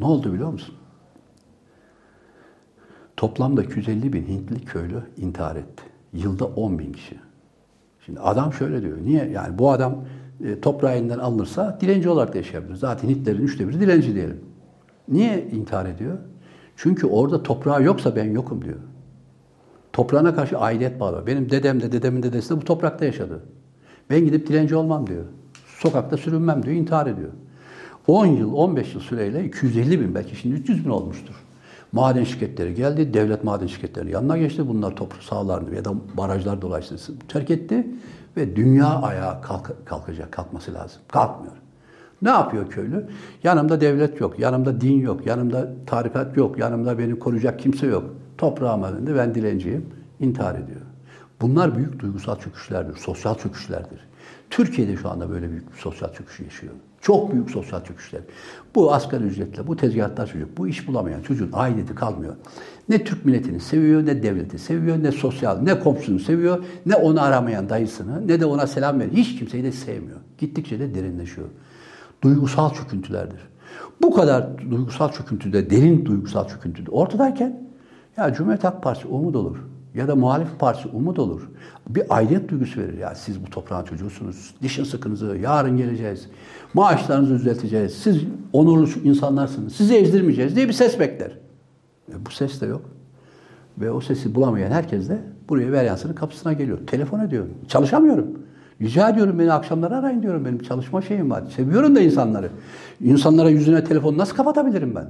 [0.00, 0.74] Ne oldu biliyor musun?
[3.16, 5.82] Toplamda 250 bin Hintli köylü intihar etti.
[6.12, 7.18] Yılda 10 bin kişi.
[8.06, 8.98] Şimdi adam şöyle diyor.
[9.04, 9.30] Niye?
[9.30, 10.04] Yani bu adam
[10.44, 12.74] e, toprağı elinden alınırsa dilenci olarak da yaşayabilir.
[12.74, 14.40] Zaten Hintlerin üçte biri dilenci diyelim.
[15.08, 16.18] Niye intihar ediyor?
[16.76, 18.78] Çünkü orada toprağı yoksa ben yokum diyor.
[19.92, 21.26] Toprağına karşı aidiyet bağlı.
[21.26, 23.40] Benim dedem de dedemin dedesi de bu toprakta yaşadı.
[24.10, 25.24] Ben gidip dilenci olmam diyor.
[25.66, 27.30] Sokakta sürünmem diyor, intihar ediyor.
[28.06, 31.34] 10 yıl, 15 yıl süreyle 250 bin belki şimdi 300 bin olmuştur.
[31.92, 34.68] Maden şirketleri geldi, devlet maden şirketleri yanına geçti.
[34.68, 37.86] Bunlar toprak sahalarını ya da barajlar dolayısıyla terk etti
[38.36, 41.00] ve dünya ayağa kalk kalkacak, kalkması lazım.
[41.08, 41.54] Kalkmıyor.
[42.22, 43.06] Ne yapıyor köylü?
[43.42, 48.14] Yanımda devlet yok, yanımda din yok, yanımda tarikat yok, yanımda beni koruyacak kimse yok.
[48.38, 49.86] Toprağıma döndü, ben dilenciyim,
[50.20, 50.80] intihar ediyor.
[51.40, 54.00] Bunlar büyük duygusal çöküşlerdir, sosyal çöküşlerdir.
[54.50, 56.72] Türkiye'de şu anda böyle büyük bir sosyal çöküş yaşıyor.
[57.00, 58.20] Çok büyük sosyal çöküşler.
[58.74, 62.34] Bu asgari ücretle, bu tezgahtar çocuk, bu iş bulamayan çocuğun aidiyeti kalmıyor.
[62.88, 67.68] Ne Türk milletini seviyor, ne devleti seviyor, ne sosyal, ne komşusunu seviyor, ne onu aramayan
[67.68, 69.16] dayısını, ne de ona selam veriyor.
[69.16, 70.18] Hiç kimseyi de sevmiyor.
[70.38, 71.48] Gittikçe de derinleşiyor.
[72.26, 73.40] Duygusal çöküntülerdir.
[74.02, 77.68] Bu kadar duygusal çöküntüde, derin duygusal çöküntüde ortadayken
[78.16, 79.56] ya Cumhuriyet Halk Partisi umut olur
[79.96, 81.48] ya da muhalif parti umut olur.
[81.88, 82.98] Bir aidiyet duygusu verir.
[82.98, 84.54] Ya siz bu toprağın çocuğusunuz.
[84.62, 85.36] Dişin sıkınızı.
[85.42, 86.28] Yarın geleceğiz.
[86.74, 87.94] Maaşlarınızı düzelteceğiz.
[87.94, 88.16] Siz
[88.52, 89.74] onurlu insanlarsınız.
[89.74, 91.38] Sizi ezdirmeyeceğiz diye bir ses bekler.
[92.12, 92.82] E bu ses de yok.
[93.78, 96.78] Ve o sesi bulamayan herkes de buraya Veryansı'nın kapısına geliyor.
[96.86, 97.54] Telefon ediyorum.
[97.68, 98.26] Çalışamıyorum.
[98.80, 100.44] Rica ediyorum beni akşamları arayın diyorum.
[100.44, 101.42] Benim çalışma şeyim var.
[101.56, 102.50] Seviyorum da insanları.
[103.00, 105.08] İnsanlara yüzüne telefon nasıl kapatabilirim ben?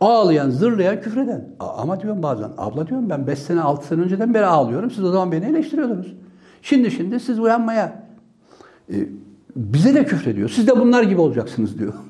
[0.00, 1.48] Ağlayan, zırlayan, küfreden.
[1.60, 4.90] Ama diyorum bazen, abla diyorum ben 5 sene, 6 sene önceden beri ağlıyorum.
[4.90, 6.14] Siz o zaman beni eleştiriyordunuz.
[6.62, 8.02] Şimdi şimdi siz uyanmaya
[8.92, 8.96] e,
[9.56, 10.48] bize de küfrediyor.
[10.48, 11.94] Siz de bunlar gibi olacaksınız diyor.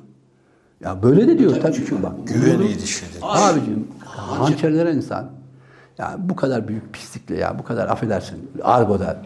[0.84, 2.12] Ya böyle de diyor tabii ki bak.
[2.26, 3.18] Güveniydi şeydir.
[3.22, 5.30] Abicim hançerlere insan
[5.98, 9.22] ya bu kadar büyük pislikle ya bu kadar affedersin argoda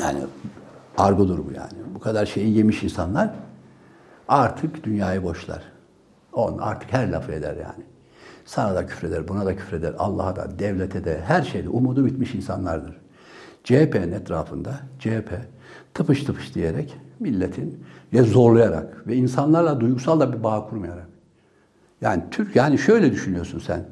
[0.00, 0.18] yani
[0.98, 1.94] argodur bu yani.
[1.94, 3.30] Bu kadar şeyi yemiş insanlar
[4.28, 5.62] artık dünyayı boşlar.
[6.32, 7.84] On artık her lafı eder yani.
[8.44, 12.96] Sana da küfreder, buna da küfreder, Allah'a da, devlete de, her şeyde umudu bitmiş insanlardır.
[13.64, 15.30] CHP'nin etrafında, CHP
[15.94, 21.06] tıpış tıpış diyerek milletin ve zorlayarak ve insanlarla duygusal da bir bağ kurmayarak.
[22.00, 23.84] Yani Türk yani şöyle düşünüyorsun sen.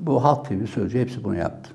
[0.00, 1.70] Bu Halk TV Sözcü hepsi bunu yaptı.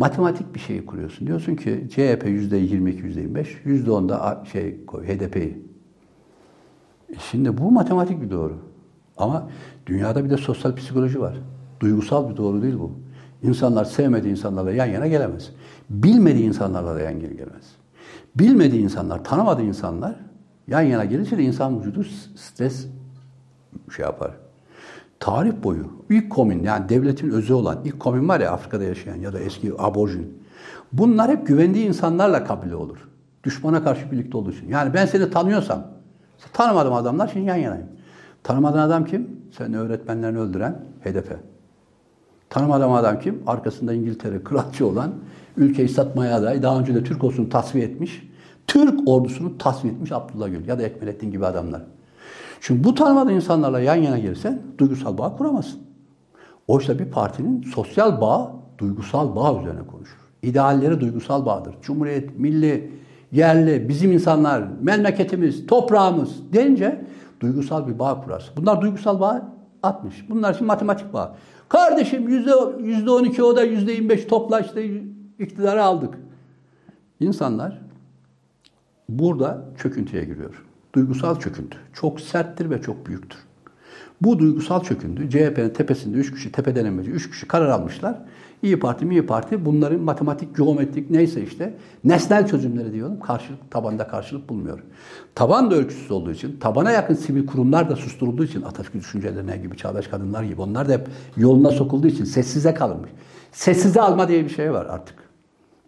[0.00, 1.26] Matematik bir şeyi kuruyorsun.
[1.26, 5.66] Diyorsun ki CHP yüzde 22, yüzde 25, yüzde 10 da şey koy, HDP'yi.
[7.08, 8.58] E şimdi bu matematik bir doğru.
[9.16, 9.48] Ama
[9.86, 11.36] dünyada bir de sosyal psikoloji var.
[11.80, 12.92] Duygusal bir doğru değil bu.
[13.42, 15.50] İnsanlar sevmediği insanlarla yan yana gelemez.
[15.90, 17.76] Bilmediği insanlarla da yan yana gelemez.
[18.34, 20.16] Bilmediği insanlar, tanımadığı insanlar
[20.68, 22.04] yan yana gelince de insan vücudu
[22.36, 22.86] stres
[23.96, 24.39] şey yapar.
[25.20, 29.32] Tarih boyu ilk komün yani devletin özü olan ilk komün var ya Afrika'da yaşayan ya
[29.32, 30.42] da eski aborjin.
[30.92, 33.08] Bunlar hep güvendiği insanlarla kabile olur.
[33.44, 34.68] Düşmana karşı birlikte olduğu için.
[34.68, 35.86] Yani ben seni tanıyorsam,
[36.52, 37.86] tanımadığım adamlar şimdi yan yanayım.
[38.42, 39.40] Tanımadığın adam kim?
[39.58, 41.36] Senin öğretmenlerini öldüren HDP.
[42.50, 43.42] Tanımadığım adam kim?
[43.46, 45.12] Arkasında İngiltere kralçı olan,
[45.56, 48.30] ülkeyi satmaya aday, daha önce de Türk ordusunu tasfiye etmiş,
[48.66, 51.82] Türk ordusunu tasfiye etmiş Abdullah Gül ya da Ekmelettin gibi adamlar.
[52.60, 55.80] Şimdi bu tanımadığın insanlarla yan yana gelirsen duygusal bağ kuramazsın.
[56.68, 60.18] Oysa bir partinin sosyal bağ, duygusal bağ üzerine konuşur.
[60.42, 61.74] İdealleri duygusal bağdır.
[61.82, 62.92] Cumhuriyet, milli,
[63.32, 67.04] yerli, bizim insanlar, memleketimiz, toprağımız denince
[67.40, 68.54] duygusal bir bağ kurarsın.
[68.56, 69.42] Bunlar duygusal bağ
[69.82, 70.26] atmış.
[70.30, 71.36] Bunlar için matematik bağ.
[71.68, 75.02] Kardeşim yüzde, yüzde on iki o da yüzde yirmi beş topla işte
[75.38, 76.14] iktidarı aldık.
[77.20, 77.80] İnsanlar
[79.08, 80.69] burada çöküntüye giriyor.
[80.94, 81.78] Duygusal çöküntü.
[81.92, 83.38] Çok serttir ve çok büyüktür.
[84.22, 88.18] Bu duygusal çöküntü CHP'nin tepesinde üç kişi, tepe denemeci üç kişi karar almışlar.
[88.62, 91.74] İyi Parti, İyi Parti bunların matematik, geometrik neyse işte
[92.04, 93.20] nesnel çözümleri diyorum.
[93.20, 94.78] Karşılık, tabanda karşılık bulmuyor.
[95.34, 99.76] Taban da ölçüsüz olduğu için, tabana yakın sivil kurumlar da susturulduğu için Atatürk düşüncelerine gibi,
[99.76, 103.10] çağdaş kadınlar gibi onlar da hep yoluna sokulduğu için sessize kalınmış.
[103.52, 105.16] Sessize alma diye bir şey var artık.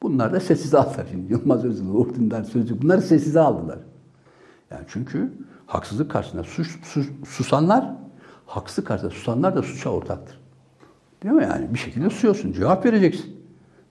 [0.02, 1.06] Bunlar da sessize aldılar.
[1.10, 3.78] Şimdi Yılmaz Özil, Uğur Dündar, Sözcük bunları sessize aldılar.
[4.72, 5.32] Yani çünkü
[5.66, 7.94] haksızlık karşısında sus, sus, susanlar,
[8.46, 10.38] haksızlık karşısında susanlar da suça ortaktır.
[11.22, 11.74] Değil mi yani?
[11.74, 13.42] Bir şekilde susuyorsun, cevap vereceksin.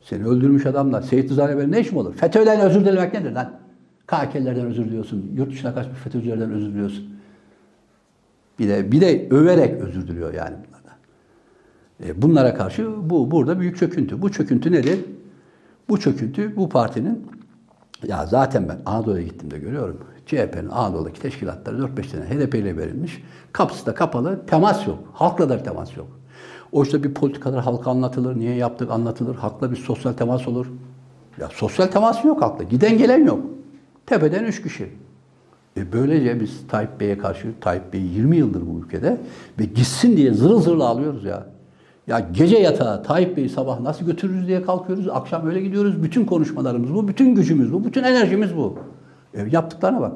[0.02, 2.14] Seni öldürmüş adamla Seyit Rıza Eber'in ne işim olur?
[2.14, 3.54] FETÖ'den özür dilemek nedir lan?
[4.08, 7.10] KK'lerden özür diliyorsun, yurt dışına kaçmış FETÖ'cülerden özür diliyorsun.
[8.60, 10.98] Bir de, bir de överek özür diliyor yani bunlardan.
[12.04, 14.22] E, bunlara karşı bu burada büyük çöküntü.
[14.22, 15.00] Bu çöküntü nedir?
[15.90, 17.28] Bu çöküntü bu partinin
[18.08, 19.98] ya zaten ben Anadolu'ya gittiğimde görüyorum.
[20.26, 23.24] CHP'nin Anadolu'daki teşkilatları 4-5 tane HDP ile verilmiş.
[23.52, 24.46] Kapısı da kapalı.
[24.46, 25.00] Temas yok.
[25.14, 26.08] Halkla da bir temas yok.
[26.72, 28.40] Oysa bir politikalar halka anlatılır.
[28.40, 29.36] Niye yaptık anlatılır.
[29.36, 30.68] Halkla bir sosyal temas olur.
[31.40, 32.64] Ya sosyal temas yok halkla.
[32.64, 33.40] Giden gelen yok.
[34.06, 34.90] Tepeden üç kişi.
[35.78, 39.18] E böylece biz Tayyip Bey'e karşı, Tayyip Bey 20 yıldır bu ülkede
[39.60, 41.46] ve gitsin diye zırıl zırıl ağlıyoruz ya.
[42.12, 45.08] Ya gece yatağa Tayyip Bey'i sabah nasıl götürürüz diye kalkıyoruz.
[45.08, 46.04] Akşam öyle gidiyoruz.
[46.04, 48.80] Bütün konuşmalarımız bu, bütün gücümüz bu, bütün enerjimiz bu.
[49.34, 50.14] E, yaptıklarına bak.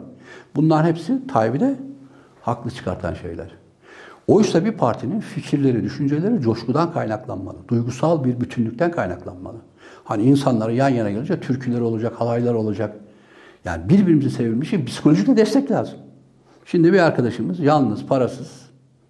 [0.55, 1.75] Bunların hepsi Tayyip'i de
[2.41, 3.51] haklı çıkartan şeyler.
[4.27, 7.57] Oysa bir partinin fikirleri, düşünceleri coşkudan kaynaklanmalı.
[7.67, 9.57] Duygusal bir bütünlükten kaynaklanmalı.
[10.03, 12.95] Hani insanları yan yana gelince türküler olacak, halaylar olacak.
[13.65, 15.97] Yani birbirimizi sevilmiş için psikolojik de destek lazım.
[16.65, 18.65] Şimdi bir arkadaşımız yalnız, parasız.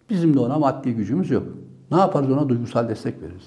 [0.10, 1.65] Bizim de ona maddi gücümüz yok.
[1.92, 3.44] Ne yaparız ona duygusal destek veririz.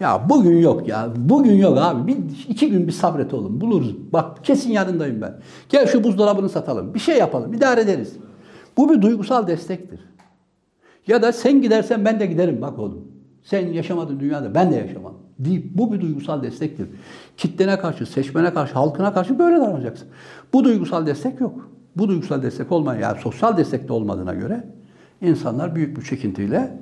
[0.00, 1.08] Ya bugün yok ya.
[1.16, 2.06] Bugün yok abi.
[2.06, 2.16] Bir,
[2.48, 3.60] iki gün bir sabret oğlum.
[3.60, 4.12] Buluruz.
[4.12, 5.34] Bak kesin yanındayım ben.
[5.68, 6.94] Gel şu buzdolabını satalım.
[6.94, 7.54] Bir şey yapalım.
[7.54, 8.16] İdare ederiz.
[8.76, 10.00] Bu bir duygusal destektir.
[11.06, 13.04] Ya da sen gidersen ben de giderim bak oğlum.
[13.42, 15.14] Sen yaşamadın dünyada ben de yaşamam.
[15.38, 16.88] Deyip bu bir duygusal destektir.
[17.36, 20.08] Kitlene karşı, seçmene karşı, halkına karşı böyle davranacaksın.
[20.52, 21.70] Bu duygusal destek yok.
[21.96, 24.64] Bu duygusal destek olmayan, yani sosyal destek de olmadığına göre
[25.20, 26.78] insanlar büyük bir çekintiyle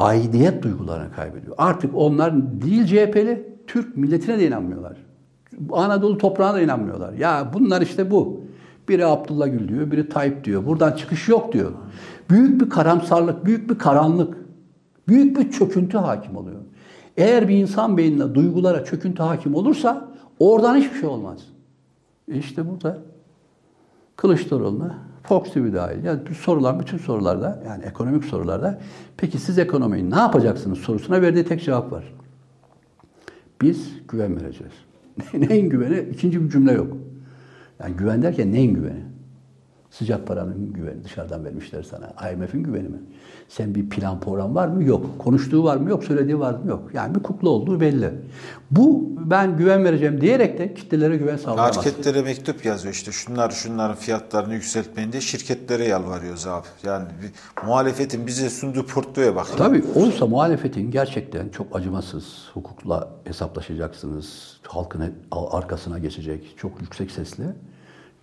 [0.00, 1.54] aidiyet duygularını kaybediyor.
[1.58, 2.32] Artık onlar
[2.62, 4.96] değil CHP'li, Türk milletine de inanmıyorlar.
[5.72, 7.12] Anadolu toprağına da inanmıyorlar.
[7.12, 8.40] Ya bunlar işte bu.
[8.88, 10.66] Biri Abdullah Gül diyor, biri Tayyip diyor.
[10.66, 11.72] Buradan çıkış yok diyor.
[12.30, 14.36] Büyük bir karamsarlık, büyük bir karanlık,
[15.08, 16.60] büyük bir çöküntü hakim oluyor.
[17.16, 20.08] Eğer bir insan beynine duygulara çöküntü hakim olursa
[20.38, 21.40] oradan hiçbir şey olmaz.
[22.32, 22.98] E işte burada
[24.16, 26.04] Kılıçdaroğlu'na Fox TV dahil.
[26.04, 28.80] Yani sorulan bütün sorularda yani ekonomik sorularda
[29.16, 32.14] peki siz ekonomiyi ne yapacaksınız sorusuna verdiği tek cevap var.
[33.60, 34.72] Biz güven vereceğiz.
[35.50, 36.00] neyin güveni?
[36.12, 36.96] İkinci bir cümle yok.
[37.80, 39.09] Yani güven derken neyin güveni?
[39.90, 42.32] Sıcak paranın güveni dışarıdan vermişler sana.
[42.32, 42.98] IMF'in güveni mi?
[43.48, 44.84] Sen bir plan program var mı?
[44.84, 45.18] Yok.
[45.18, 45.90] Konuştuğu var mı?
[45.90, 46.04] Yok.
[46.04, 46.68] Söylediği var mı?
[46.68, 46.90] Yok.
[46.94, 48.10] Yani bir kukla olduğu belli.
[48.70, 51.76] Bu ben güven vereceğim diyerek de kitlelere güven sağlayamaz.
[51.76, 56.66] Marketlere mektup yazıyor işte şunlar şunların fiyatlarını yükseltmeyin diye şirketlere yalvarıyoruz abi.
[56.82, 59.46] Yani bir, muhalefetin bize sunduğu portföye bak.
[59.56, 64.60] Tabii oysa muhalefetin gerçekten çok acımasız hukukla hesaplaşacaksınız.
[64.66, 66.54] Halkın arkasına geçecek.
[66.56, 67.44] Çok yüksek sesle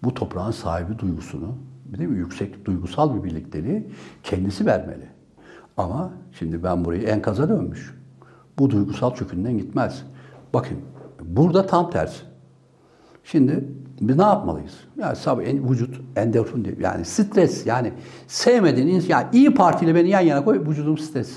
[0.03, 1.55] bu toprağın sahibi duygusunu,
[1.85, 2.17] değil mi?
[2.17, 3.89] Yüksek duygusal bir birlikteliği
[4.23, 5.07] kendisi vermeli.
[5.77, 7.97] Ama şimdi ben burayı enkaza dönmüş.
[8.59, 10.03] Bu duygusal çökünden gitmez.
[10.53, 10.77] Bakın
[11.21, 12.23] burada tam tersi.
[13.23, 13.67] Şimdi
[14.01, 14.73] biz ne yapmalıyız?
[14.97, 16.77] Yani sabah en, vücut endorfin diyor.
[16.79, 17.93] Yani stres yani
[18.27, 21.29] sevmediğin insan yani iyi partiyle beni yan yana koy vücudum stres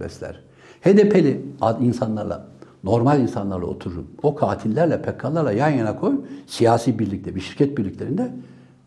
[0.00, 0.40] besler.
[0.80, 1.46] HDP'li
[1.80, 2.46] insanlarla
[2.84, 4.06] normal insanlarla otururum.
[4.22, 8.32] O katillerle, PKK'larla yan yana koy, siyasi birlikte, bir şirket birliklerinde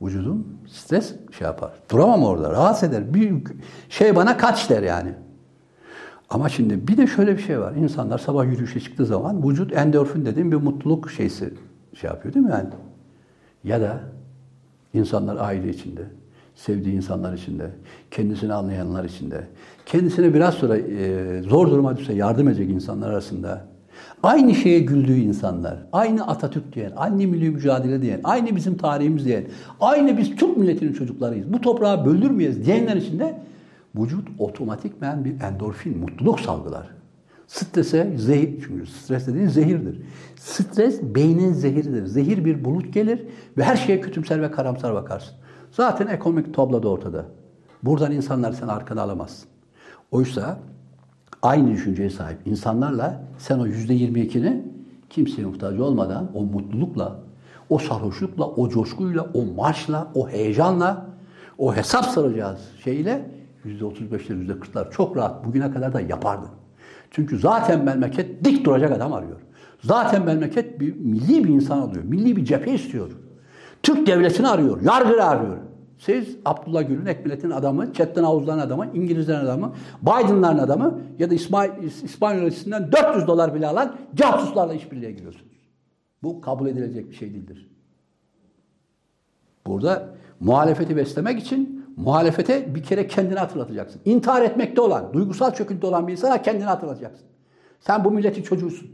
[0.02, 1.72] vücudum stres şey yapar.
[1.92, 3.14] Duramam orada, rahatsız eder.
[3.14, 3.44] Bir
[3.90, 5.14] şey bana kaç der yani.
[6.30, 7.74] Ama şimdi bir de şöyle bir şey var.
[7.74, 11.54] İnsanlar sabah yürüyüşe çıktığı zaman vücut endorfin dediğim bir mutluluk şeysi
[11.94, 12.70] şey yapıyor değil mi yani?
[13.64, 14.00] Ya da
[14.94, 16.02] insanlar aile içinde,
[16.56, 17.72] sevdiği insanlar içinde,
[18.12, 19.48] kendisini anlayanlar içinde,
[19.86, 23.66] kendisine biraz sonra e, zor duruma düşse yardım edecek insanlar arasında
[24.24, 29.46] Aynı şeye güldüğü insanlar, aynı Atatürk diyen, aynı milli mücadele diyen, aynı bizim tarihimiz diyen,
[29.80, 33.40] aynı biz Türk milletinin çocuklarıyız, bu toprağı böldürmeyiz diyenler içinde
[33.96, 36.88] vücut otomatikmen bir endorfin, mutluluk salgılar.
[37.48, 40.02] Strese zehir, çünkü stres dediğin zehirdir.
[40.36, 42.06] Stres beynin zehiridir.
[42.06, 43.28] Zehir bir bulut gelir
[43.58, 45.36] ve her şeye kötümser ve karamsar bakarsın.
[45.72, 47.26] Zaten ekonomik tablo da ortada.
[47.84, 49.50] Buradan insanlar sen arkana alamazsın.
[50.12, 50.60] Oysa
[51.48, 54.64] aynı düşünceye sahip insanlarla sen o yüzde yirmi ikini
[55.10, 57.20] kimseye muhtaç olmadan o mutlulukla,
[57.70, 61.06] o sarhoşlukla, o coşkuyla, o marşla, o heyecanla,
[61.58, 63.32] o hesap soracağız şeyle
[63.64, 66.50] yüzde otuz beşler, yüzde kırklar çok rahat bugüne kadar da yapardın.
[67.12, 69.38] Çünkü zaten memleket dik duracak adam arıyor.
[69.84, 72.04] Zaten memleket bir milli bir insan alıyor.
[72.04, 73.12] Milli bir cephe istiyor.
[73.84, 74.82] Türk devletini arıyor.
[74.82, 75.58] Yargı arıyor.
[75.98, 81.84] Siz Abdullah Gül'ün Ekmelet'in adamı, Çetin Havuzların adamı, İngilizlerin adamı, Biden'ların adamı ya da İsmail,
[81.84, 85.58] İspanyol Üniversitesi'nden 400 dolar bile alan casuslarla işbirliğe giriyorsunuz.
[86.24, 87.70] Bu kabul edilecek bir şey değildir.
[89.68, 94.02] Burada muhalefeti beslemek için muhalefete bir kere kendini hatırlatacaksın.
[94.06, 97.26] İntihar etmekte olan, duygusal çöküntü olan bir insana kendini hatırlatacaksın.
[97.80, 98.92] Sen bu milletin çocuğusun.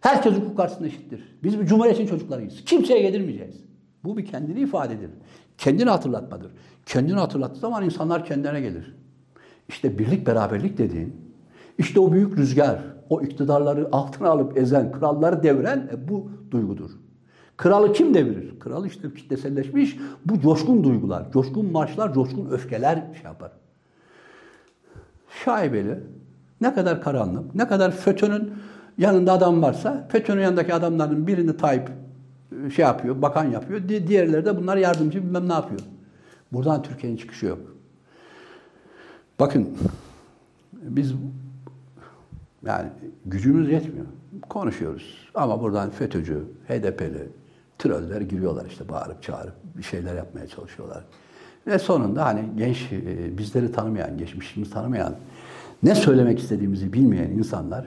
[0.00, 1.38] Herkes hukuk karşısında eşittir.
[1.42, 2.64] Biz bir cumhuriyetin çocuklarıyız.
[2.64, 3.56] Kimseye yedirmeyeceğiz.
[4.04, 5.10] Bu bir kendini ifadedir.
[5.58, 6.52] Kendini hatırlatmadır.
[6.86, 8.94] Kendini hatırlattığı zaman insanlar kendine gelir.
[9.68, 11.16] İşte birlik beraberlik dediğin,
[11.78, 16.90] işte o büyük rüzgar, o iktidarları altına alıp ezen, kralları deviren e, bu duygudur.
[17.56, 18.60] Kralı kim devirir?
[18.60, 23.52] Kral işte kitleselleşmiş bu coşkun duygular, coşkun marşlar, coşkun öfkeler şey yapar.
[25.44, 26.00] Şaibeli,
[26.60, 28.52] ne kadar karanlık, ne kadar FETÖ'nün
[28.98, 31.90] yanında adam varsa, FETÖ'nün yanındaki adamların birini Tayyip
[32.74, 35.80] şey yapıyor, bakan yapıyor, diğerleri de bunlar yardımcı bilmem ne yapıyor.
[36.52, 37.58] Buradan Türkiye'nin çıkışı yok.
[39.40, 39.68] Bakın,
[40.72, 41.14] biz
[42.66, 42.88] yani
[43.26, 44.06] gücümüz yetmiyor.
[44.48, 45.30] Konuşuyoruz.
[45.34, 47.28] Ama buradan FETÖ'cü, HDP'li,
[47.78, 51.04] troller giriyorlar işte bağırıp çağırıp bir şeyler yapmaya çalışıyorlar.
[51.66, 55.16] Ve sonunda hani genç, e, bizleri tanımayan, geçmişimizi tanımayan,
[55.82, 57.86] ne söylemek istediğimizi bilmeyen insanlar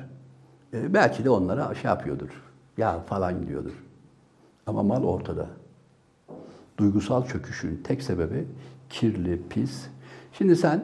[0.73, 2.29] e, belki de onlara şey yapıyordur.
[2.77, 3.73] Ya falan gidiyordur.
[4.67, 5.47] Ama mal ortada.
[6.77, 8.47] Duygusal çöküşün tek sebebi
[8.89, 9.87] kirli, pis.
[10.33, 10.83] Şimdi sen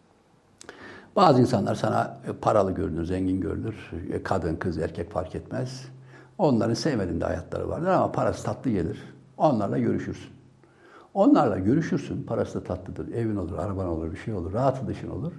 [1.16, 3.90] bazı insanlar sana paralı görünür, zengin görünür.
[4.12, 5.88] E, kadın, kız, erkek fark etmez.
[6.38, 9.02] Onların sevmediğin de hayatları vardır ama parası tatlı gelir.
[9.36, 10.30] Onlarla görüşürsün.
[11.14, 12.22] Onlarla görüşürsün.
[12.22, 13.14] Parası da tatlıdır.
[13.14, 14.52] Evin olur, araban olur, bir şey olur.
[14.52, 15.32] Rahatı dışın olur.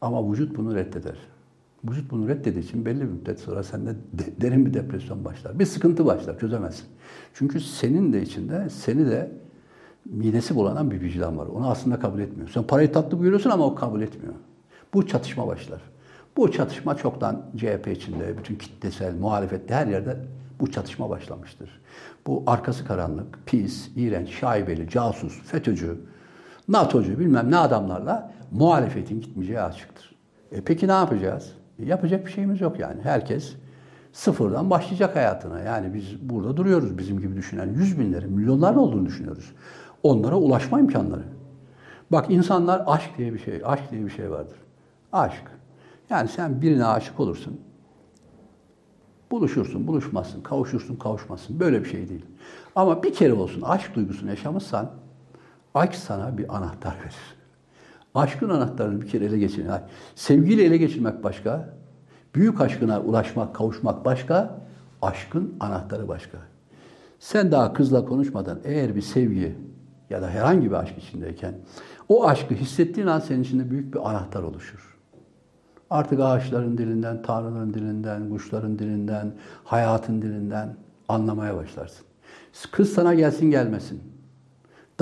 [0.00, 1.16] Ama vücut bunu reddeder.
[1.84, 5.58] Vücut bunu reddediği için belli bir müddet sonra sende de, derin bir depresyon başlar.
[5.58, 6.86] Bir sıkıntı başlar, çözemezsin.
[7.34, 9.32] Çünkü senin de içinde, seni de
[10.04, 11.46] midesi bulanan bir vicdan var.
[11.46, 12.48] Onu aslında kabul etmiyor.
[12.48, 14.34] Sen parayı tatlı görüyorsun ama o kabul etmiyor.
[14.94, 15.80] Bu çatışma başlar.
[16.36, 20.16] Bu çatışma çoktan CHP içinde, bütün kitlesel, muhalefette her yerde
[20.60, 21.80] bu çatışma başlamıştır.
[22.26, 26.00] Bu arkası karanlık, pis, iğrenç, şaibeli, casus, FETÖ'cü,
[26.68, 30.14] NATO'cu bilmem ne adamlarla muhalefetin gitmeyeceği açıktır.
[30.52, 31.52] E peki ne yapacağız?
[31.78, 33.02] Yapacak bir şeyimiz yok yani.
[33.02, 33.54] Herkes
[34.12, 35.60] sıfırdan başlayacak hayatına.
[35.60, 39.52] Yani biz burada duruyoruz bizim gibi düşünen yüz binlerin, milyonların olduğunu düşünüyoruz.
[40.02, 41.22] Onlara ulaşma imkanları.
[42.12, 44.56] Bak insanlar aşk diye bir şey, aşk diye bir şey vardır.
[45.12, 45.42] Aşk.
[46.10, 47.60] Yani sen birine aşık olursun.
[49.30, 51.60] Buluşursun, buluşmazsın, kavuşursun, kavuşmazsın.
[51.60, 52.26] Böyle bir şey değil.
[52.76, 54.90] Ama bir kere olsun aşk duygusunu yaşamışsan
[55.74, 57.41] aşk sana bir anahtar verir.
[58.14, 59.80] Aşkın anahtarını bir kere ele geçirmek.
[60.14, 61.68] Sevgiyle ele geçirmek başka.
[62.34, 64.60] Büyük aşkına ulaşmak, kavuşmak başka.
[65.02, 66.38] Aşkın anahtarı başka.
[67.18, 69.56] Sen daha kızla konuşmadan eğer bir sevgi
[70.10, 71.54] ya da herhangi bir aşk içindeyken
[72.08, 74.98] o aşkı hissettiğin an senin içinde büyük bir anahtar oluşur.
[75.90, 79.32] Artık ağaçların dilinden, tanrıların dilinden, kuşların dilinden,
[79.64, 80.76] hayatın dilinden
[81.08, 82.06] anlamaya başlarsın.
[82.72, 84.02] Kız sana gelsin gelmesin.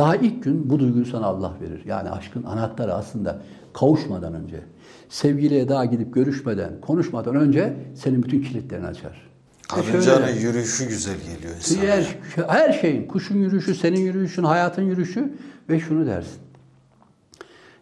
[0.01, 1.83] Daha ilk gün bu duyguyu sana Allah verir.
[1.87, 4.61] Yani aşkın anahtarı aslında kavuşmadan önce,
[5.09, 9.31] sevgiliye daha gidip görüşmeden, konuşmadan önce senin bütün kilitlerini açar.
[9.69, 11.81] Karıncanın şöyle, yürüyüşü güzel geliyor insana.
[11.81, 15.33] Her, her şeyin, kuşun yürüyüşü, senin yürüyüşün, hayatın yürüyüşü
[15.69, 16.41] ve şunu dersin.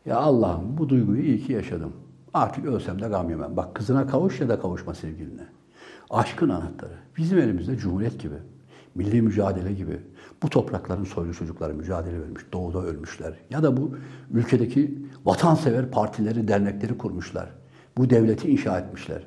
[0.06, 1.92] Ya Allah'ım bu duyguyu iyi ki yaşadım.
[2.34, 3.56] Artık ölsem de gam yemem.
[3.56, 5.46] Bak kızına kavuş ya da kavuşma sevgiline.
[6.10, 6.94] Aşkın anahtarı.
[7.16, 8.36] Bizim elimizde cumhuriyet gibi,
[8.94, 10.00] milli mücadele gibi.
[10.42, 13.34] Bu toprakların soylu çocukları mücadele vermiş, doğuda ölmüşler.
[13.50, 13.96] Ya da bu
[14.30, 17.50] ülkedeki vatansever partileri, dernekleri kurmuşlar.
[17.96, 19.22] Bu devleti inşa etmişler.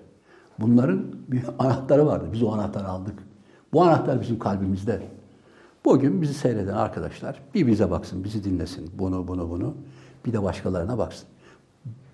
[0.59, 2.25] Bunların bir anahtarı vardı.
[2.33, 3.19] Biz o anahtarı aldık.
[3.73, 5.01] Bu anahtar bizim kalbimizde.
[5.85, 8.91] Bugün bizi seyreden arkadaşlar bir bize baksın, bizi dinlesin.
[8.93, 9.75] Bunu, bunu, bunu.
[10.25, 11.27] Bir de başkalarına baksın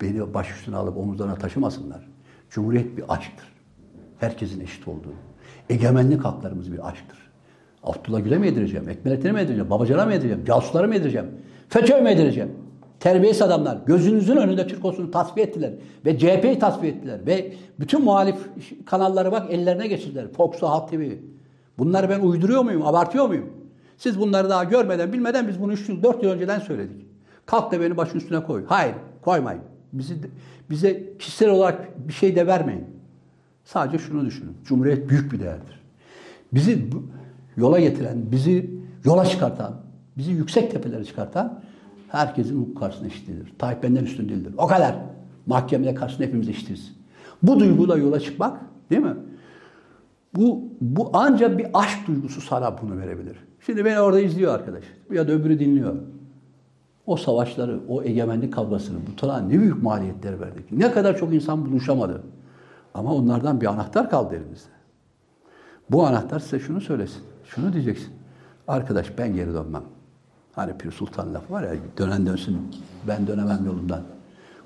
[0.00, 2.08] beni baş üstüne alıp omuzlarına taşımasınlar.
[2.50, 3.46] Cumhuriyet bir aşktır.
[4.18, 5.12] Herkesin eşit olduğu.
[5.70, 7.27] Egemenlik haklarımız bir aşktır.
[7.82, 8.88] Abdullah Gül'e mi yedireceğim?
[8.88, 9.70] Ekmelettin'e mi yedireceğim?
[9.70, 10.44] Babacan'a mı yedireceğim?
[10.44, 11.26] Casuslara mı yedireceğim?
[11.68, 12.52] FETÖ'ye mi yedireceğim?
[13.00, 13.78] Terbiyesiz adamlar.
[13.86, 15.72] Gözünüzün önünde Türk olsunu tasfiye ettiler.
[16.06, 17.26] Ve CHP'yi tasfiye ettiler.
[17.26, 18.36] Ve bütün muhalif
[18.86, 20.32] kanalları bak ellerine geçirdiler.
[20.32, 21.10] Fox, Halk TV.
[21.78, 22.86] Bunları ben uyduruyor muyum?
[22.86, 23.50] Abartıyor muyum?
[23.96, 27.06] Siz bunları daha görmeden, bilmeden biz bunu 3 yıl, 4 yıl önceden söyledik.
[27.46, 28.64] Kalk da beni başın üstüne koy.
[28.66, 29.62] Hayır, koymayın.
[29.92, 30.14] Bizi,
[30.70, 32.84] bize kişisel olarak bir şey de vermeyin.
[33.64, 34.56] Sadece şunu düşünün.
[34.64, 35.80] Cumhuriyet büyük bir değerdir.
[36.52, 36.92] Bizi
[37.58, 38.70] yola getiren, bizi
[39.04, 39.74] yola çıkartan,
[40.16, 41.60] bizi yüksek tepelere çıkartan
[42.08, 43.52] herkesin hukuk karşısında eşitlidir.
[43.58, 44.54] Tayyip benden üstün değildir.
[44.58, 44.96] O kadar.
[45.46, 46.94] Mahkemede karşısında hepimiz eşitiz.
[47.42, 49.14] Bu duyguyla yola çıkmak değil mi?
[50.36, 53.36] Bu, bu ancak bir aşk duygusu sana bunu verebilir.
[53.66, 54.84] Şimdi beni orada izliyor arkadaş.
[55.10, 55.96] Ya da öbürü dinliyor.
[57.06, 60.72] O savaşları, o egemenlik kavgasını, bu tarafa ne büyük maliyetler verdik.
[60.72, 62.22] Ne kadar çok insan buluşamadı.
[62.94, 64.70] Ama onlardan bir anahtar kaldı elimizde.
[65.90, 67.22] Bu anahtar size şunu söylesin.
[67.54, 68.12] Şunu diyeceksin.
[68.68, 69.82] Arkadaş ben geri dönmem.
[70.52, 72.58] Hani Pir Sultan lafı var ya dönen dönsün
[73.08, 74.02] ben dönemem yolundan.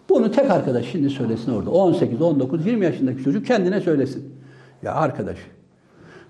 [0.09, 1.71] Bunu tek arkadaş şimdi söylesin orada.
[1.71, 4.35] 18, 19, 20 yaşındaki çocuk kendine söylesin.
[4.83, 5.37] Ya arkadaş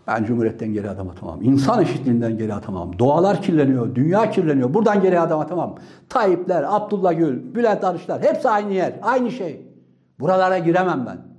[0.06, 1.42] ben Cumhuriyet'ten geri adım atamam.
[1.42, 2.98] İnsan eşitliğinden geri atamam.
[2.98, 4.74] Doğalar kirleniyor, dünya kirleniyor.
[4.74, 5.76] Buradan geri adım atamam.
[6.08, 9.66] Tayyipler, Abdullah Gül, Bülent Arışlar hepsi aynı yer, aynı şey.
[10.20, 11.31] Buralara giremem ben.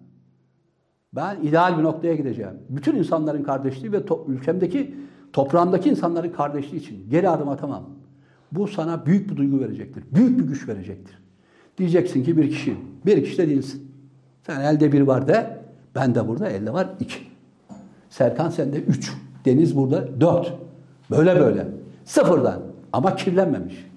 [1.16, 2.54] Ben ideal bir noktaya gideceğim.
[2.70, 4.96] Bütün insanların kardeşliği ve to- ülkemdeki,
[5.34, 7.84] toprağımdaki insanların kardeşliği için geri adım atamam.
[8.52, 10.04] Bu sana büyük bir duygu verecektir.
[10.12, 11.18] Büyük bir güç verecektir.
[11.78, 13.92] Diyeceksin ki bir kişi, bir kişi de değilsin.
[14.46, 15.60] Sen elde bir var de,
[15.96, 17.20] ben de burada elde var iki.
[18.10, 19.14] Serkan sende üç.
[19.46, 20.54] Deniz burada dört.
[21.12, 21.68] Böyle böyle.
[22.06, 22.62] Sıfırdan.
[22.94, 23.88] Ama kirlenmemiş.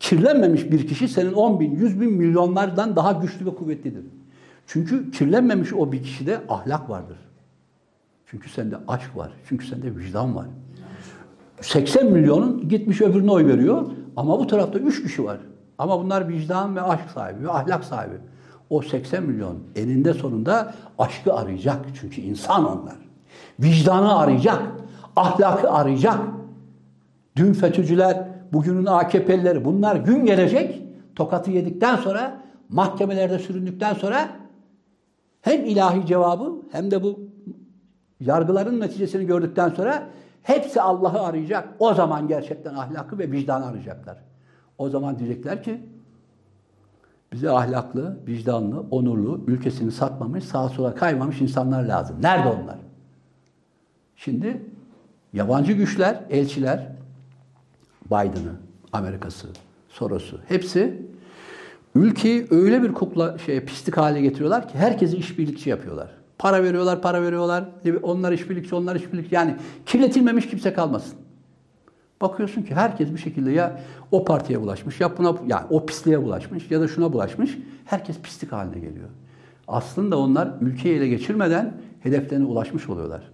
[0.00, 4.04] Kirlenmemiş bir kişi senin on bin, yüz bin milyonlardan daha güçlü ve kuvvetlidir.
[4.66, 7.18] Çünkü kirlenmemiş o bir kişide ahlak vardır.
[8.26, 9.30] Çünkü sende aşk var.
[9.48, 10.46] Çünkü sende vicdan var.
[11.60, 13.86] 80 milyonun gitmiş öbürüne oy veriyor.
[14.16, 15.38] Ama bu tarafta 3 kişi var.
[15.78, 18.14] Ama bunlar vicdan ve aşk sahibi ve ahlak sahibi.
[18.70, 21.76] O 80 milyon eninde sonunda aşkı arayacak.
[22.00, 22.96] Çünkü insan onlar.
[23.60, 24.62] Vicdanı arayacak.
[25.16, 26.18] Ahlakı arayacak.
[27.36, 30.82] Dün FETÖ'cüler, bugünün AKP'lileri bunlar gün gelecek.
[31.16, 34.28] Tokatı yedikten sonra, mahkemelerde süründükten sonra
[35.42, 37.20] hem ilahi cevabı hem de bu
[38.20, 40.08] yargıların neticesini gördükten sonra
[40.42, 41.68] hepsi Allah'ı arayacak.
[41.78, 44.16] O zaman gerçekten ahlakı ve vicdanı arayacaklar.
[44.78, 45.80] O zaman diyecekler ki
[47.32, 52.16] bize ahlaklı, vicdanlı, onurlu, ülkesini satmamış, sağa sola kaymamış insanlar lazım.
[52.22, 52.78] Nerede onlar?
[54.16, 54.62] Şimdi
[55.32, 56.88] yabancı güçler, elçiler,
[58.06, 58.52] Biden'ı,
[58.92, 59.46] Amerika'sı,
[59.88, 61.02] Soros'u hepsi
[61.94, 66.10] ülkeyi öyle bir kukla şey pislik hale getiriyorlar ki herkesi işbirlikçi yapıyorlar.
[66.38, 67.64] Para veriyorlar, para veriyorlar.
[68.02, 69.34] Onlar işbirlikçi, onlar işbirlikçi.
[69.34, 71.18] Yani kirletilmemiş kimse kalmasın.
[72.20, 73.80] Bakıyorsun ki herkes bir şekilde ya
[74.10, 77.58] o partiye bulaşmış, ya buna yani o pisliğe bulaşmış ya da şuna bulaşmış.
[77.84, 79.08] Herkes pislik haline geliyor.
[79.68, 83.30] Aslında onlar ülkeyi ele geçirmeden hedeflerine ulaşmış oluyorlar.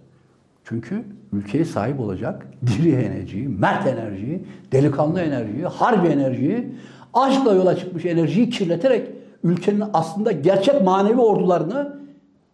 [0.63, 1.03] Çünkü
[1.33, 6.73] ülkeye sahip olacak diri enerjiyi, mert enerjiyi, delikanlı enerjiyi, harbi enerjiyi,
[7.13, 9.09] aşkla yola çıkmış enerjiyi kirleterek
[9.43, 11.99] ülkenin aslında gerçek manevi ordularını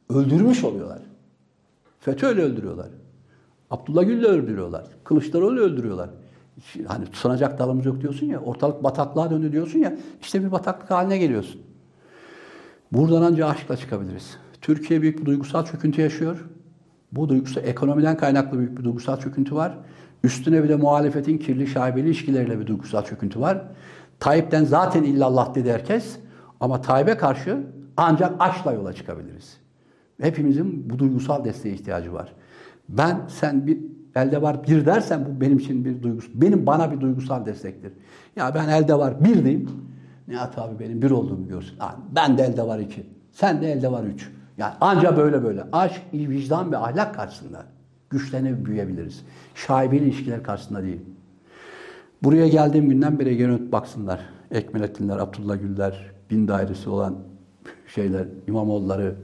[0.10, 1.00] öldürmüş oluyorlar.
[2.00, 2.88] FETÖ'yle öldürüyorlar.
[3.72, 4.84] Abdullah Gül'le öldürüyorlar.
[5.04, 6.10] Kılıçdaroğlu'yla öldürüyorlar.
[6.88, 11.18] Hani tutunacak dalımız yok diyorsun ya, ortalık bataklığa döndü diyorsun ya, işte bir bataklık haline
[11.18, 11.62] geliyorsun.
[12.92, 14.38] Buradan ancak aşkla çıkabiliriz.
[14.62, 16.46] Türkiye büyük bir duygusal çöküntü yaşıyor.
[17.12, 19.78] Bu duygusal, ekonomiden kaynaklı büyük bir duygusal çöküntü var.
[20.24, 23.62] Üstüne bir de muhalefetin kirli şaibeli ilişkileriyle bir duygusal çöküntü var.
[24.20, 26.18] Tayyip'ten zaten illallah dedi herkes.
[26.60, 27.64] Ama Tayyip'e karşı
[27.98, 29.58] ancak aşkla yola çıkabiliriz.
[30.22, 32.34] Hepimizin bu duygusal desteğe ihtiyacı var.
[32.90, 33.78] Ben sen bir
[34.16, 37.94] elde var bir dersen bu benim için bir duygus benim bana bir duygusal destektir.
[38.36, 39.70] Ya ben elde var bir diyeyim.
[40.28, 41.78] Nihat abi benim bir olduğumu görsün.
[42.16, 43.06] Ben de elde var iki.
[43.32, 44.32] Sen de elde var üç.
[44.58, 45.64] Yani anca böyle böyle.
[45.72, 47.66] Aşk, vicdan ve ahlak karşısında
[48.10, 49.26] güçlenip büyüyebiliriz.
[49.56, 51.02] Şaibeli ilişkiler karşısında değil.
[52.24, 54.20] Buraya geldiğim günden beri gene baksınlar.
[54.52, 57.16] Ekmelettinler, Abdullah Güller, bin dairesi olan
[57.88, 59.16] şeyler, İmamoğulları,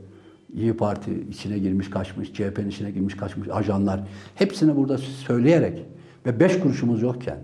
[0.53, 3.99] İyi Parti içine girmiş kaçmış, CHP'nin içine girmiş kaçmış ajanlar.
[4.35, 5.85] Hepsini burada söyleyerek
[6.25, 7.37] ve beş kuruşumuz yokken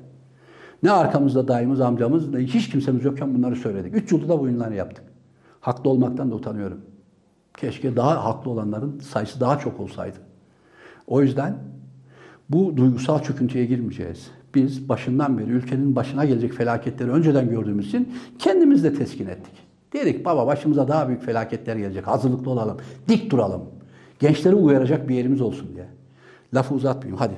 [0.83, 3.95] ne arkamızda dayımız, amcamız, ne hiç kimsemiz yokken bunları söyledik.
[3.95, 5.05] Üç yılda da bu oyunları yaptık.
[5.59, 6.81] Haklı olmaktan da utanıyorum.
[7.57, 10.17] Keşke daha haklı olanların sayısı daha çok olsaydı.
[11.07, 11.57] O yüzden
[12.49, 14.31] bu duygusal çöküntüye girmeyeceğiz.
[14.55, 19.53] Biz başından beri ülkenin başına gelecek felaketleri önceden gördüğümüz için kendimiz de teskin ettik.
[19.93, 22.07] Dedik baba başımıza daha büyük felaketler gelecek.
[22.07, 22.77] Hazırlıklı olalım.
[23.07, 23.69] Dik duralım.
[24.19, 25.87] Gençleri uyaracak bir yerimiz olsun diye.
[26.53, 27.35] Lafı uzatmayayım hadi.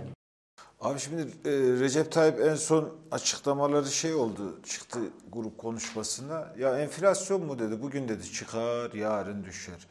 [0.81, 4.59] Abi şimdi e, Recep Tayyip en son açıklamaları şey oldu.
[4.65, 4.99] Çıktı
[5.31, 6.53] grup konuşmasında.
[6.59, 7.81] Ya enflasyon mu dedi.
[7.81, 9.87] Bugün dedi çıkar, yarın düşer.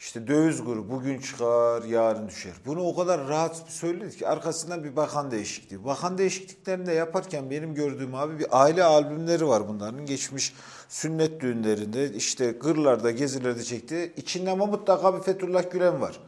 [0.00, 2.52] İşte döviz grubu bugün çıkar, yarın düşer.
[2.66, 5.84] Bunu o kadar rahat söyledi ki arkasından bir bakan değişikliği.
[5.84, 10.06] Bakan değişikliklerini de yaparken benim gördüğüm abi bir aile albümleri var bunların.
[10.06, 10.54] Geçmiş
[10.88, 14.12] sünnet düğünlerinde işte kırlarda, gezilerde çekti.
[14.16, 16.20] İçinde ama mutlaka bir Fethullah Gülen var.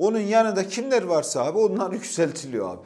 [0.00, 2.78] Onun yanında kimler varsa abi onlar yükseltiliyor abi.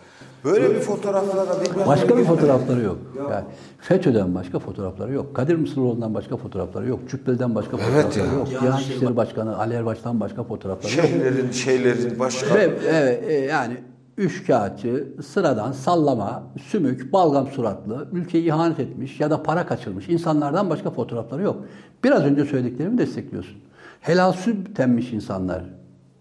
[0.45, 2.99] Böyle bir fotoğraflara bilmem Başka bir gibi- fotoğrafları yok.
[3.31, 3.45] Yani
[3.79, 5.37] FETÖ'den başka fotoğrafları yok.
[5.37, 7.01] Kadir Mısıroğlu'ndan başka fotoğrafları yok.
[7.11, 8.35] Cübbeli'den başka fotoğrafları ya.
[8.35, 8.49] yok.
[8.51, 11.07] Diyanet İşleri Başkanı Ali Erbaş'tan başka fotoğrafları yok.
[11.07, 12.55] Şeylerin, şeylerin başka...
[12.55, 13.77] Ve evet, e, yani
[14.19, 20.71] üç kağıtçı, sıradan sallama, sümük, balgam suratlı, ülkeyi ihanet etmiş ya da para kaçırmış insanlardan
[20.71, 21.57] başka fotoğrafları yok.
[22.05, 23.57] Biraz önce söylediklerimi destekliyorsun.
[24.01, 25.65] Helal süt temmiş insanlar.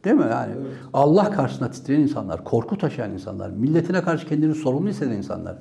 [0.04, 0.26] Değil mi?
[0.32, 0.54] Yani
[0.94, 5.58] Allah karşısında titreyen insanlar, korku taşıyan insanlar, milletine karşı kendini sorumlu hisseden insanlar.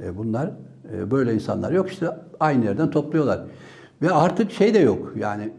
[0.00, 0.50] E, bunlar
[0.94, 2.06] e, böyle insanlar yok işte
[2.40, 3.40] aynı yerden topluyorlar.
[4.02, 5.52] Ve artık şey de yok yani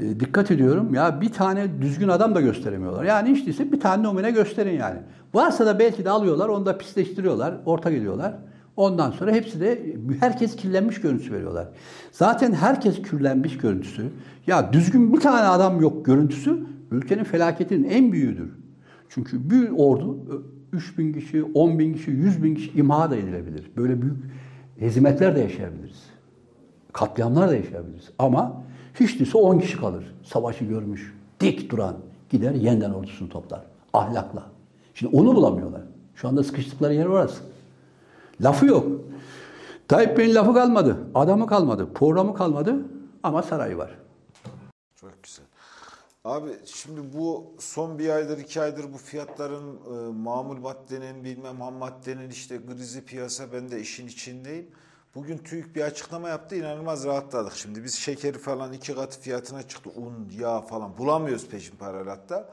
[0.00, 3.04] e, dikkat ediyorum ya bir tane düzgün adam da gösteremiyorlar.
[3.04, 4.98] Yani hiç değilse bir tane numune gösterin yani.
[5.34, 8.34] Varsa da belki de alıyorlar onu da pisleştiriyorlar, ortak ediyorlar.
[8.76, 11.68] Ondan sonra hepsi de herkes kirlenmiş görüntüsü veriyorlar.
[12.12, 14.06] Zaten herkes kirlenmiş görüntüsü.
[14.46, 18.50] Ya düzgün bir tane adam yok görüntüsü ülkenin felaketinin en büyüğüdür.
[19.08, 20.18] Çünkü bir ordu
[20.72, 23.70] 3 bin kişi, 10 bin kişi, 100 bin kişi imha da edilebilir.
[23.76, 24.16] Böyle büyük
[24.78, 26.02] hezimetler de yaşayabiliriz.
[26.92, 28.10] Katliamlar da yaşayabiliriz.
[28.18, 28.62] Ama
[29.00, 30.14] hiç değilse 10 kişi kalır.
[30.22, 31.96] Savaşı görmüş, dik duran
[32.30, 33.62] gider yeniden ordusunu toplar.
[33.92, 34.46] Ahlakla.
[34.94, 35.82] Şimdi onu bulamıyorlar.
[36.14, 37.42] Şu anda sıkıştıkları yer orası.
[38.40, 38.86] Lafı yok.
[39.88, 40.96] Tayyip Bey'in lafı kalmadı.
[41.14, 41.88] Adamı kalmadı.
[41.94, 42.76] Programı kalmadı.
[43.22, 43.90] Ama sarayı var.
[44.96, 45.49] Çok güzel.
[46.24, 51.74] Abi şimdi bu son bir aydır iki aydır bu fiyatların e, mamul maddenin bilmem ham
[51.74, 54.70] maddenin işte krizi piyasa ben de işin içindeyim.
[55.14, 57.52] Bugün TÜİK bir açıklama yaptı inanılmaz rahatladık.
[57.54, 59.90] Şimdi biz şekeri falan iki katı fiyatına çıktı.
[59.96, 62.48] Un, yağ falan bulamıyoruz peşin paralatta.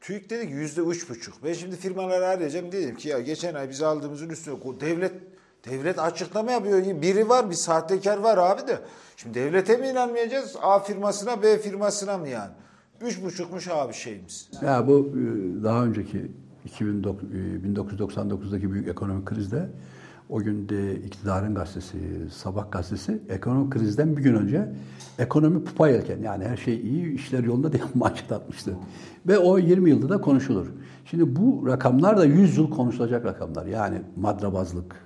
[0.00, 1.44] TÜİK dedi ki yüzde üç buçuk.
[1.44, 5.12] Ben şimdi firmaları arayacağım dedim ki ya geçen ay biz aldığımızın üstüne devlet
[5.64, 7.02] devlet açıklama yapıyor.
[7.02, 8.78] Biri var bir sahtekar var abi de.
[9.16, 10.56] Şimdi devlete mi inanmayacağız?
[10.62, 12.52] A firmasına B firmasına mı yani?
[13.06, 14.50] Üç buçukmuş abi şeyimiz.
[14.62, 16.32] Ya bu e, daha önceki
[16.64, 17.36] 2009, e,
[17.68, 19.68] 1999'daki büyük ekonomik krizde
[20.28, 21.98] o gün de iktidarın gazetesi,
[22.30, 24.72] Sabah gazetesi ekonomik krizden bir gün önce
[25.18, 28.74] ekonomi pupa yelken yani her şey iyi, işler yolunda diye manşet atmıştı.
[29.26, 30.66] Ve o 20 yılda da konuşulur.
[31.04, 33.66] Şimdi bu rakamlar da 100 yıl konuşulacak rakamlar.
[33.66, 34.96] Yani madrabazlık,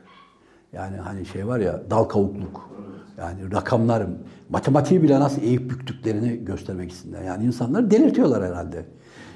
[0.76, 2.70] yani hani şey var ya dal kavukluk.
[3.18, 4.06] Yani rakamlar,
[4.48, 7.22] matematiği bile nasıl eğip büktüklerini göstermek istiyorlar.
[7.24, 8.84] Yani insanları delirtiyorlar herhalde.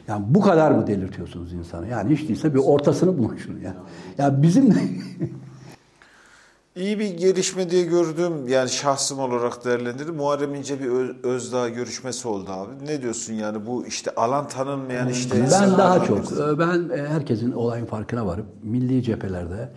[0.09, 1.89] Yani bu kadar mı delirtiyorsunuz insanı?
[1.89, 3.75] Yani hiç değilse bir ortasını bulun şunu ya.
[4.19, 4.75] Ya bizim
[6.77, 10.15] İyi bir gelişme diye gördüğüm yani şahsım olarak değerlendirdim.
[10.17, 12.87] Muharrem İnce bir Ö- Özdağ görüşmesi oldu abi.
[12.87, 17.07] Ne diyorsun yani bu işte alan tanınmayan işte ben insanlar daha çok, e, ben e,
[17.09, 19.69] herkesin olayın farkına varıp milli cephelerde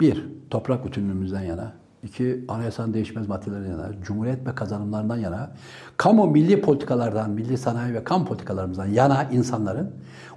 [0.00, 1.72] bir, toprak bütünlüğümüzden yana,
[2.02, 5.50] iki, anayasanın değişmez maddelerinden yana, cumhuriyet ve kazanımlarından yana,
[5.96, 9.90] kamu milli politikalardan, milli sanayi ve kamu politikalarımızdan yana insanların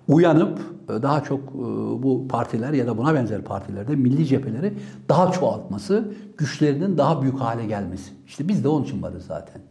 [0.07, 0.59] uyanıp
[0.89, 1.59] e, daha çok e,
[2.03, 4.73] bu partiler ya da buna benzer partilerde milli cepheleri
[5.09, 6.05] daha çoğaltması,
[6.37, 8.11] güçlerinin daha büyük hale gelmesi.
[8.27, 9.61] İşte biz de onun için varız zaten.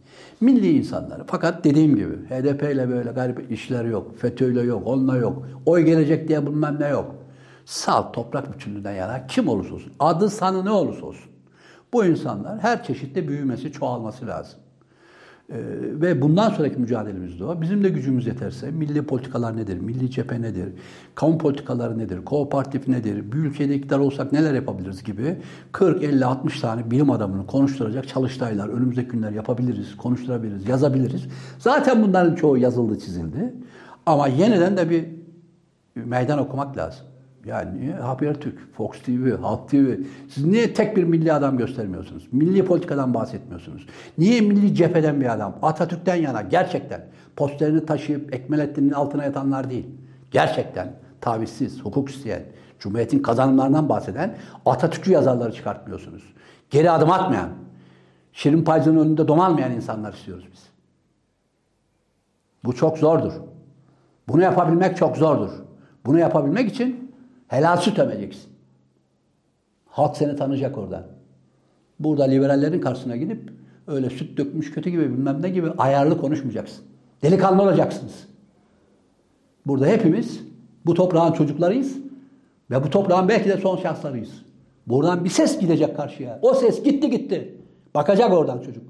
[0.41, 1.21] Milli insanlar.
[1.27, 4.17] Fakat dediğim gibi HDP ile böyle garip işler yok.
[4.17, 5.47] FETÖ'yle yok, onunla yok.
[5.65, 7.15] Oy gelecek diye bilmem ne yok.
[7.65, 11.31] Salt toprak bütünlüğünden yana kim olursa olsun, adı sanı ne olursa olsun.
[11.93, 14.59] Bu insanlar her çeşitte büyümesi, çoğalması lazım.
[15.51, 15.55] Ee,
[16.01, 17.61] ve bundan sonraki mücadelemiz de o.
[17.61, 20.69] Bizim de gücümüz yeterse milli politikalar nedir, milli cephe nedir,
[21.15, 25.37] kamu politikaları nedir, kooperatif nedir, bir ülkede iktidar olsak neler yapabiliriz gibi
[25.71, 31.27] 40, 50, 60 tane bilim adamını konuşturacak çalıştaylar önümüzdeki günler yapabiliriz, konuşturabiliriz, yazabiliriz.
[31.59, 33.53] Zaten bunların çoğu yazıldı, çizildi.
[34.05, 35.05] Ama yeniden de bir
[35.95, 37.05] meydan okumak lazım.
[37.45, 37.93] Yani?
[37.93, 39.95] Habertürk, Fox TV, Halk TV.
[40.29, 42.27] Siz niye tek bir milli adam göstermiyorsunuz?
[42.31, 43.87] Milli politikadan bahsetmiyorsunuz.
[44.17, 45.55] Niye milli cepheden bir adam?
[45.61, 49.87] Atatürk'ten yana gerçekten posterini taşıyıp Ekmelettin'in altına yatanlar değil.
[50.31, 52.43] Gerçekten tavizsiz, hukuk isteyen,
[52.79, 56.23] Cumhuriyet'in kazanımlarından bahseden Atatürkçü yazarları çıkartmıyorsunuz.
[56.69, 57.49] Geri adım atmayan,
[58.33, 60.69] Şirin Paycı'nın önünde domalmayan insanlar istiyoruz biz.
[62.63, 63.33] Bu çok zordur.
[64.27, 65.51] Bunu yapabilmek çok zordur.
[66.05, 67.00] Bunu yapabilmek için
[67.51, 68.49] helal süt emeceksin.
[69.85, 71.03] Halk seni tanıyacak oradan.
[71.99, 73.53] Burada liberallerin karşısına gidip
[73.87, 76.85] öyle süt dökmüş kötü gibi bilmem ne gibi ayarlı konuşmayacaksın.
[77.23, 78.27] Delikanlı olacaksınız.
[79.65, 80.41] Burada hepimiz
[80.85, 81.97] bu toprağın çocuklarıyız.
[82.71, 84.31] Ve bu toprağın belki de son şanslarıyız.
[84.87, 86.39] Buradan bir ses gidecek karşıya.
[86.41, 87.57] O ses gitti gitti.
[87.95, 88.83] Bakacak oradan çocuk.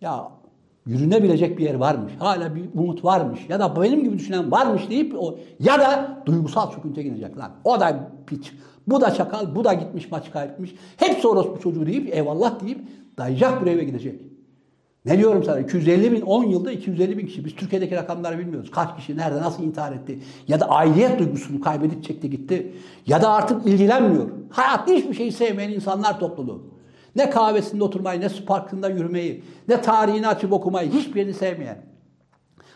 [0.00, 0.28] Ya
[0.86, 2.12] yürünebilecek bir yer varmış.
[2.18, 3.40] Hala bir umut varmış.
[3.48, 7.52] Ya da benim gibi düşünen varmış deyip o ya da duygusal çöküntüye gidecek lan.
[7.64, 8.52] O da piç.
[8.86, 10.74] Bu da çakal, bu da gitmiş maç kaybetmiş.
[10.96, 12.78] Hepsi orospu çocuğu deyip eyvallah deyip
[13.18, 14.20] dayayacak bir eve gidecek.
[15.04, 15.60] Ne diyorum sana?
[15.60, 17.44] 250 bin, 10 yılda 250 bin kişi.
[17.44, 18.70] Biz Türkiye'deki rakamları bilmiyoruz.
[18.70, 20.18] Kaç kişi, nerede, nasıl intihar etti?
[20.48, 22.72] Ya da aidiyet duygusunu kaybedip çekti gitti.
[23.06, 24.30] Ya da artık ilgilenmiyor.
[24.50, 26.62] Hayatta hiçbir şeyi sevmeyen insanlar topluluğu.
[27.16, 31.78] Ne kahvesinde oturmayı, ne su parkında yürümeyi, ne tarihini açıp okumayı, hiçbirini sevmeyen.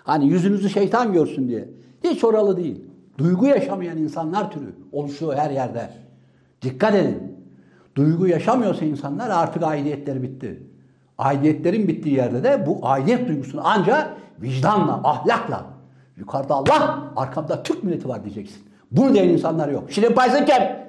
[0.05, 1.69] Hani yüzünüzü şeytan görsün diye.
[2.05, 2.85] Hiç oralı değil.
[3.19, 5.91] Duygu yaşamayan insanlar türü oluşuyor her yerde.
[6.63, 7.35] Dikkat edin.
[7.95, 10.63] Duygu yaşamıyorsa insanlar artık aidiyetleri bitti.
[11.19, 15.67] Aidiyetlerin bittiği yerde de bu aidiyet duygusunu ancak vicdanla, ahlakla,
[16.17, 18.63] yukarıda Allah, arkamda Türk milleti var diyeceksin.
[18.93, 19.93] Bunu diyen insanlar yok.
[19.93, 20.84] Şirin Paysın kim?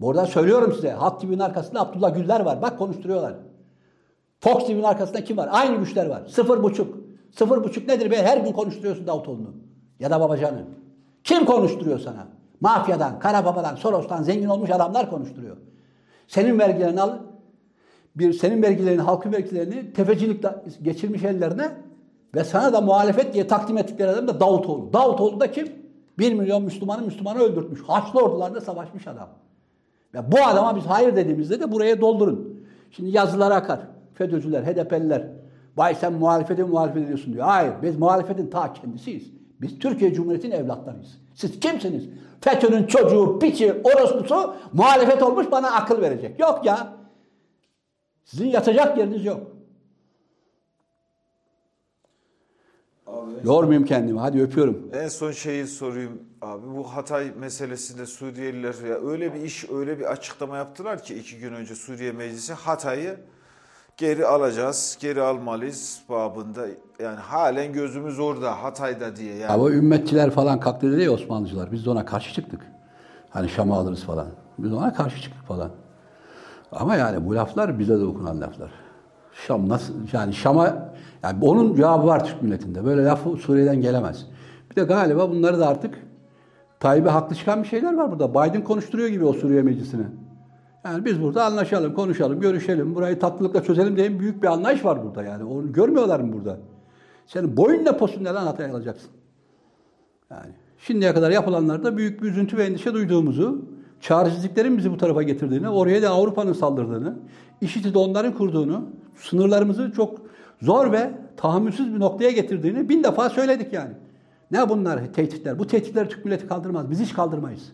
[0.00, 0.90] Buradan söylüyorum size.
[0.90, 2.62] Halk TV'nin arkasında Abdullah Güller var.
[2.62, 3.34] Bak konuşturuyorlar.
[4.40, 5.48] Fox TV'nin arkasında kim var?
[5.52, 6.22] Aynı güçler var.
[6.28, 6.96] Sıfır buçuk.
[7.30, 8.22] Sıfır buçuk nedir be?
[8.22, 9.54] Her gün konuşturuyorsun Davutoğlu'nu.
[10.00, 10.64] Ya da Babacan'ı.
[11.24, 12.26] Kim konuşturuyor sana?
[12.60, 15.56] Mafyadan, kara babadan, Soros'tan zengin olmuş adamlar konuşturuyor.
[16.28, 17.18] Senin vergilerini al,
[18.16, 21.70] bir senin vergilerini, halkın vergilerini tefecilikle geçirmiş ellerine
[22.34, 24.92] ve sana da muhalefet diye takdim ettikleri adam da Davutoğlu.
[24.92, 25.72] Davutoğlu da kim?
[26.18, 27.82] Bir milyon Müslümanı Müslümanı öldürtmüş.
[27.82, 29.28] Haçlı ordularda savaşmış adam.
[30.14, 32.60] Ve bu adama biz hayır dediğimizde de buraya doldurun.
[32.90, 33.80] Şimdi yazılar akar.
[34.14, 35.26] FETÖ'cüler, HDP'liler.
[35.76, 37.44] Vay sen muhalefete muhalefet ediyorsun diyor.
[37.44, 39.30] Hayır biz muhalefetin ta kendisiyiz.
[39.60, 41.18] Biz Türkiye Cumhuriyeti'nin evlatlarıyız.
[41.34, 42.08] Siz kimsiniz?
[42.40, 46.40] FETÖ'nün çocuğu, piçi, orospusu muhalefet olmuş bana akıl verecek.
[46.40, 46.92] Yok ya.
[48.24, 49.40] Sizin yatacak yeriniz yok.
[53.38, 54.18] Abi Yormayayım kendimi.
[54.20, 54.78] Hadi öpüyorum.
[54.92, 56.12] En son şeyi sorayım
[56.42, 56.62] abi.
[56.76, 61.52] Bu Hatay meselesinde Suriyeliler ya öyle bir iş, öyle bir açıklama yaptılar ki iki gün
[61.52, 63.16] önce Suriye Meclisi Hatay'ı
[63.96, 66.66] geri alacağız, geri almalıyız babında.
[67.02, 69.52] Yani halen gözümüz orada, Hatay'da diye yani.
[69.52, 71.72] Ama ümmetçiler falan kalktı dedi ya Osmanlıcılar.
[71.72, 72.60] Biz de ona karşı çıktık.
[73.30, 74.26] Hani Şam'ı alırız falan.
[74.58, 75.70] Biz ona karşı çıktık falan.
[76.72, 78.70] Ama yani bu laflar bize de okunan laflar.
[79.46, 80.89] Şam nasıl yani Şam'a
[81.22, 82.84] yani onun cevabı var Türk milletinde.
[82.84, 84.26] Böyle lafı Suriye'den gelemez.
[84.70, 85.94] Bir de galiba bunları da artık
[86.80, 88.30] Tayyip'e haklı çıkan bir şeyler var burada.
[88.30, 90.06] Biden konuşturuyor gibi o Suriye meclisini.
[90.84, 95.22] Yani biz burada anlaşalım, konuşalım, görüşelim, burayı tatlılıkla çözelim diye büyük bir anlayış var burada
[95.22, 95.44] yani.
[95.44, 96.58] Onu görmüyorlar mı burada?
[97.26, 99.10] Senin boyunla posun neden Hatay'a alacaksın?
[100.30, 103.64] Yani şimdiye kadar yapılanlarda büyük bir üzüntü ve endişe duyduğumuzu,
[104.00, 107.18] çaresizliklerin bizi bu tarafa getirdiğini, oraya da Avrupa'nın saldırdığını,
[107.60, 108.84] IŞİD'i de onların kurduğunu,
[109.16, 110.29] sınırlarımızı çok
[110.62, 113.92] zor ve tahammülsüz bir noktaya getirdiğini bin defa söyledik yani.
[114.50, 115.58] Ne bunlar tehditler?
[115.58, 116.90] Bu tehditleri Türk milleti kaldırmaz.
[116.90, 117.72] Biz hiç kaldırmayız.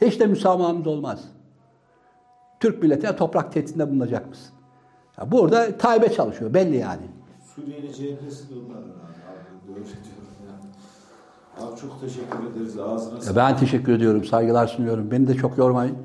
[0.00, 1.24] Hiç de müsamahımız olmaz.
[2.60, 4.54] Türk milletine toprak tehditinde bulunacak mısın?
[5.18, 7.02] Ya burada Tayyip'e çalışıyor belli yani.
[7.54, 8.62] Suriyeli cephesi de abi.
[10.46, 11.70] Yani.
[11.70, 12.78] Abi çok teşekkür ederiz.
[12.78, 15.10] Ağzına Ya Ben teşekkür ediyorum, saygılar sunuyorum.
[15.10, 15.96] Beni de çok yormayın.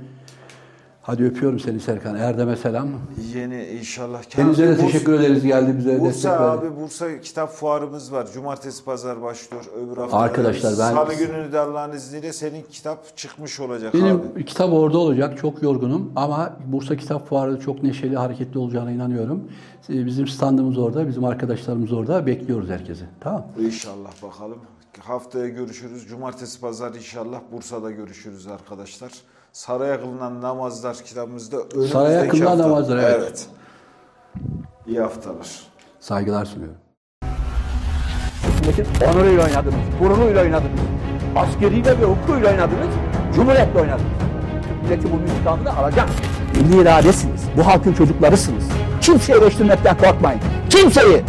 [1.04, 2.16] Hadi öpüyorum seni Serkan.
[2.16, 2.88] Erdem'e selam.
[3.36, 4.38] Yeni inşallah.
[4.38, 6.44] Denize de teşekkür ederiz geldi bize destek Bursa verdi.
[6.68, 8.28] abi Bursa kitap fuarımız var.
[8.34, 9.64] Cumartesi pazar başlıyor.
[9.78, 10.18] Öbür hafta.
[10.18, 14.46] Arkadaşlar ben- Salı gününü de Allah'ın izniyle senin kitap çıkmış olacak Benim abi.
[14.46, 15.38] kitap orada olacak.
[15.38, 19.44] Çok yorgunum ama Bursa Kitap Fuarı çok neşeli, hareketli olacağına inanıyorum.
[19.90, 22.26] Ee, Bizim standımız orada, bizim arkadaşlarımız orada.
[22.26, 23.06] Bekliyoruz herkesi.
[23.20, 23.46] Tamam.
[23.60, 24.58] İnşallah bakalım.
[25.00, 26.08] Haftaya görüşürüz.
[26.08, 29.12] Cumartesi pazar inşallah Bursa'da görüşürüz arkadaşlar.
[29.54, 32.64] Saraya kılınan namazlar kitabımızda önümüzdeki Saraya kılınan hafta.
[32.64, 33.16] namazlar, evet.
[33.20, 33.48] evet.
[34.88, 35.48] İyi haftalar.
[36.00, 36.78] Saygılar sunuyorum.
[38.62, 40.80] Milletin onuruyla oynadınız, gururuyla oynadınız.
[41.36, 42.88] Askeriyle ve hukukuyla oynadınız,
[43.36, 44.12] cumhuriyetle oynadınız.
[44.64, 46.10] Türk milleti bu intikamını alacak.
[46.56, 48.64] Milli iradesiniz, bu halkın çocuklarısınız.
[49.02, 50.42] Kimseyi eleştirmekten korkmayın.
[50.70, 51.24] Kimseyi!